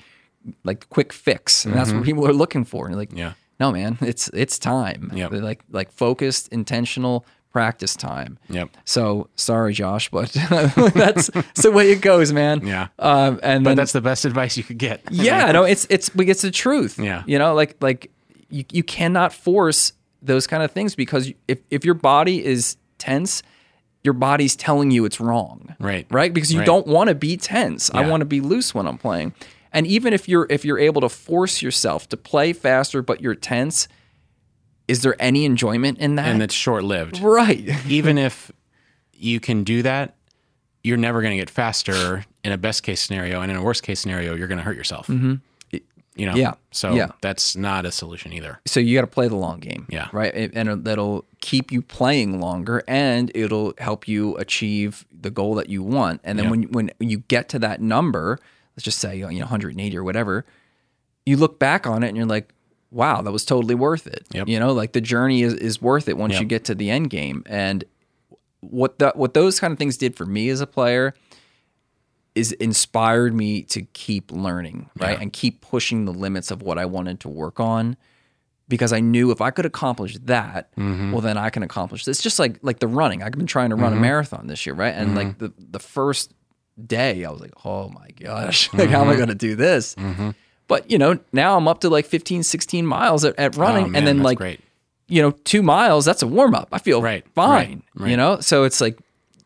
[0.64, 2.84] like quick fix, and that's what people are looking for.
[2.86, 3.18] And you're like, Mm-hmm.
[3.18, 3.32] Yeah.
[3.58, 5.10] no, man, it's it's time.
[5.14, 5.32] Yep.
[5.32, 8.38] Like like focused, intentional practice time.
[8.50, 8.68] Yep.
[8.84, 12.64] So sorry, Josh, but that's, that's the way it goes, man.
[12.64, 12.88] Yeah.
[12.98, 15.00] Um, and But then that's the best advice you could get.
[15.10, 16.98] yeah, no, it's it's it's the truth.
[16.98, 17.24] Yeah.
[17.26, 18.12] you know, like like
[18.50, 19.94] you you cannot force
[20.26, 23.42] those kind of things because if if your body is tense,
[24.02, 25.74] your body's telling you it's wrong.
[25.78, 26.06] Right.
[26.10, 26.66] right, because you Right.
[26.66, 27.90] don't want to be tense.
[27.92, 29.32] I want to be loose when I'm playing.
[29.72, 33.34] And even if you're if you're able to force yourself to play faster, but you're
[33.34, 33.88] tense,
[34.88, 36.28] is there any enjoyment in that?
[36.28, 37.20] and it's short lived.
[37.20, 37.68] right.
[37.86, 38.50] Even if
[39.12, 40.14] you can do that,
[40.84, 43.40] you're never going to get faster in a best case scenario.
[43.40, 45.08] And in a worst case scenario, you're going to hurt yourself.
[45.08, 45.34] Mm-hmm.
[46.16, 46.34] You know?
[46.34, 46.54] Yeah.
[46.70, 47.08] So Yeah.
[47.20, 48.58] that's not a solution either.
[48.66, 49.86] so you got to play the long game.
[49.90, 50.08] Yeah.
[50.12, 50.32] Right.
[50.54, 55.82] And that'll keep you playing longer and it'll help you achieve the goal that you
[55.82, 56.20] want.
[56.24, 56.66] And then Yeah.
[56.70, 58.38] when, when you get to that number,
[58.76, 60.44] let's just say, you know, 180 or whatever,
[61.24, 62.52] you look back on it and you're like,
[62.90, 64.24] wow, that was totally worth it.
[64.32, 64.48] Yep.
[64.48, 66.40] You know, like the journey is, is worth it once Yep.
[66.42, 67.42] you get to the end game.
[67.46, 67.84] And
[68.60, 71.14] what that, what those kind of things did for me as a player
[72.36, 75.16] is inspired me to keep learning, right?
[75.16, 75.22] Yeah.
[75.22, 77.96] And keep pushing the limits of what I wanted to work on
[78.68, 81.12] because I knew if I could accomplish that, Mm-hmm.
[81.12, 82.20] well then I can accomplish this.
[82.20, 83.22] Just like like the running.
[83.22, 84.94] I've been trying to run a marathon this year, right?
[84.94, 85.16] And Mm-hmm.
[85.16, 86.32] like the the first
[86.86, 89.10] day I was like, "Oh my gosh, like how am Mm-hmm.
[89.10, 89.96] I going to do this?"
[90.68, 93.88] But, you know, now I'm up to like 15, 16 miles at, at running Oh,
[93.88, 94.58] man, and then like great.
[95.06, 96.68] you know, 2 miles, that's a warm up.
[96.72, 98.10] I feel Right, fine, right, right.
[98.10, 98.40] you know?
[98.40, 98.98] So it's like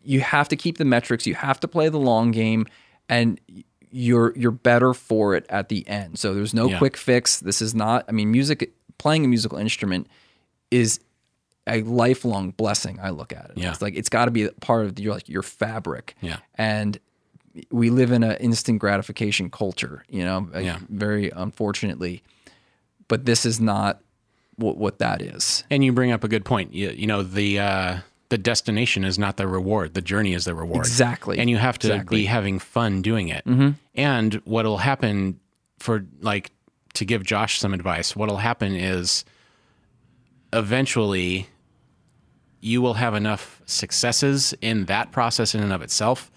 [0.02, 2.66] you have to keep the metrics, you have to play the long game
[3.08, 3.40] and
[3.90, 6.18] you're you're better for it at the end.
[6.18, 6.78] So there's no Yeah.
[6.78, 7.40] quick fix.
[7.40, 10.06] This is not I mean music playing a musical instrument
[10.70, 11.00] is
[11.66, 12.98] a lifelong blessing.
[13.02, 13.58] I look at it.
[13.58, 13.70] Yeah.
[13.70, 16.14] It's like it's got to be part of your like your fabric.
[16.20, 16.38] Yeah.
[16.54, 16.98] And
[17.72, 20.78] we live in an instant gratification culture, you know, like, Yeah.
[20.88, 22.22] very unfortunately.
[23.08, 24.00] But this is not
[24.56, 25.64] what what that is.
[25.68, 26.72] And you bring up a good point.
[26.72, 27.98] You, you know, the uh,
[28.30, 29.94] the destination is not the reward.
[29.94, 30.86] The journey is the reward.
[30.86, 31.38] Exactly.
[31.38, 32.18] And you have to Exactly.
[32.18, 33.44] be having fun doing it.
[33.44, 33.70] Mm-hmm.
[33.96, 35.38] And what'll happen
[35.78, 36.50] for like
[36.94, 39.24] to give Josh some advice, what'll happen is
[40.52, 41.48] eventually
[42.60, 46.30] you will have enough successes in that process in and of itself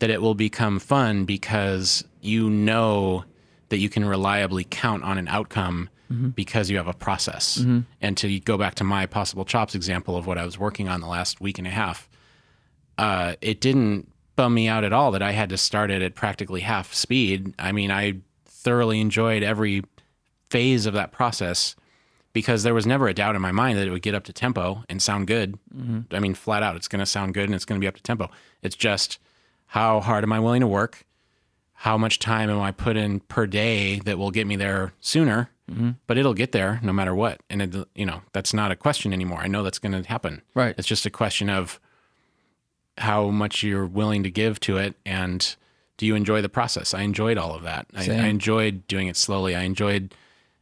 [0.00, 3.24] that it will become fun because you know
[3.68, 6.30] that you can reliably count on an outcome Mm-hmm.
[6.30, 7.58] because you have a process.
[7.58, 7.80] Mm-hmm.
[8.00, 11.00] And to go back to my possible chops example of what I was working on
[11.00, 12.08] the last week and a half,
[12.98, 16.16] uh, it didn't bum me out at all that I had to start it at
[16.16, 17.54] practically half speed.
[17.60, 19.84] I mean, I thoroughly enjoyed every
[20.50, 21.76] phase of that process
[22.32, 24.32] because there was never a doubt in my mind that it would get up to
[24.32, 25.58] tempo and sound good.
[25.74, 26.14] Mm-hmm.
[26.14, 27.96] I mean, flat out, it's going to sound good and it's going to be up
[27.96, 28.30] to tempo.
[28.62, 29.18] It's just
[29.66, 31.04] how hard am I willing to work?
[31.72, 35.50] How much time am I put in per day that will get me there sooner?
[35.70, 35.90] Mm-hmm.
[36.06, 37.40] But it'll get there no matter what.
[37.48, 39.38] And it, you know, that's not a question anymore.
[39.38, 40.42] I know that's going to happen.
[40.54, 40.74] Right.
[40.76, 41.78] It's just a question of
[42.98, 45.56] how much you're willing to give to it and
[45.96, 46.94] do you enjoy the process?
[46.94, 47.86] I enjoyed all of that.
[47.94, 49.54] I, I enjoyed doing it slowly.
[49.54, 50.14] I enjoyed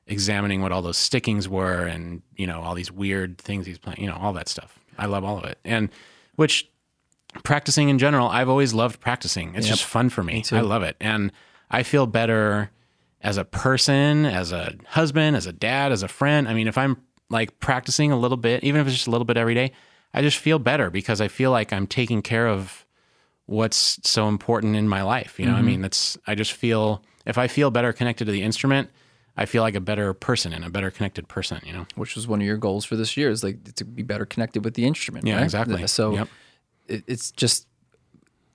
[0.08, 4.00] examining what all those stickings were and, you know, all these weird things he's playing,
[4.00, 4.80] you know, all that stuff.
[4.98, 5.58] I love all of it.
[5.64, 5.90] And
[6.34, 6.68] which
[7.44, 9.54] practicing in general, I've always loved practicing.
[9.54, 10.42] It's just fun for me.
[10.50, 10.96] I love it.
[11.00, 11.30] And
[11.70, 12.70] I feel better
[13.20, 16.48] as a person, as a husband, as a dad, as a friend.
[16.48, 19.24] I mean, if I'm like practicing a little bit, even if it's just a little
[19.24, 19.72] bit every day,
[20.14, 22.86] I just feel better because I feel like I'm taking care of
[23.46, 25.38] what's so important in my life.
[25.38, 28.42] You know, I mean, that's I just feel if I feel better connected to the
[28.42, 28.90] instrument,
[29.36, 31.86] I feel like a better person and a better connected person, you know.
[31.94, 34.64] which was one of your goals for this year is like to be better connected
[34.64, 35.26] with the instrument.
[35.26, 35.44] Yeah, right?
[35.44, 35.86] exactly.
[35.86, 36.28] So Yep.
[36.88, 37.66] it, it's just,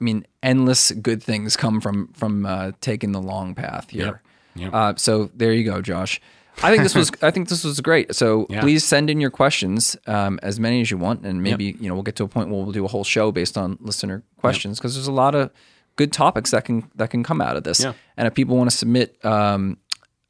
[0.01, 4.05] I mean, endless good things come from from uh, taking the long path here.
[4.05, 4.20] Yep.
[4.60, 6.22] Uh, so there you go, Josh.
[6.62, 8.14] I think this was I think this was great.
[8.16, 8.62] So Yeah.
[8.62, 11.95] please send in your questions, um, as many as you want, and maybe you know
[11.95, 14.78] we'll get to a point where we'll do a whole show based on listener questions
[14.80, 15.49] because there's a lot of
[15.95, 17.80] good topics that can that can come out of this.
[17.84, 17.93] Yeah.
[18.18, 19.78] And if people want to submit um,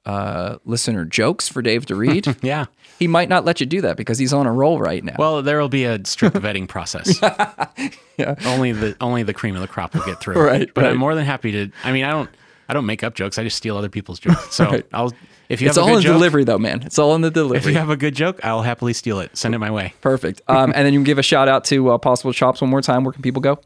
[0.06, 2.66] uh, listener jokes for Dave to read, Yeah.
[3.00, 5.16] he might not let you do that because he's on a roll right now.
[5.20, 7.22] Well, there will be a strict vetting process.
[8.46, 10.36] Only the only the cream of the crop will get through.
[10.42, 10.92] Right, But right.
[10.92, 11.72] I'm more than happy to.
[11.84, 12.30] I mean, I don't.
[12.70, 13.38] I don't make up jokes.
[13.38, 14.56] I just steal other people's jokes.
[14.56, 14.86] So Right.
[14.94, 15.12] I'll.
[15.50, 16.82] If you it's have a all in joke, delivery, though, man.
[16.84, 17.58] It's all in the delivery.
[17.58, 19.36] if you have a good joke, I'll happily steal it.
[19.38, 19.94] Send it my way.
[20.02, 20.42] Perfect.
[20.48, 22.82] Um, and then you can give a shout out to uh, Possible Chops one more
[22.82, 23.04] time.
[23.04, 23.60] Where can people go?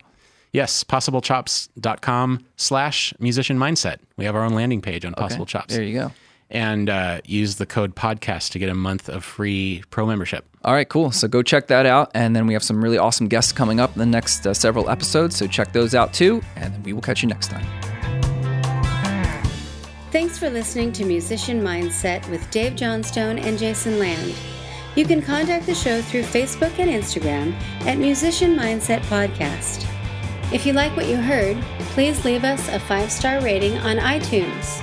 [0.51, 3.97] Yes, possiblechops.com slash musician mindset.
[4.17, 5.73] We have our own landing page on Possible Chops.
[5.73, 6.11] There you go.
[6.49, 10.45] And uh, use the code podcast to get a month of free pro membership.
[10.63, 11.11] All right, cool.
[11.11, 12.09] So go check that out.
[12.13, 14.89] And then we have some really awesome guests coming up in the next uh, several
[14.89, 15.35] episodes.
[15.35, 16.41] So check those out too.
[16.55, 17.96] And then we will catch you next time.
[20.09, 24.33] Thanks for listening to Musician Mindset with Dave Johnstone and Jason Land.
[24.95, 29.85] You can contact the show through Facebook and Instagram at Musician Mindset Podcast.
[30.53, 34.81] If you like what you heard, please leave us a five star rating on iTunes.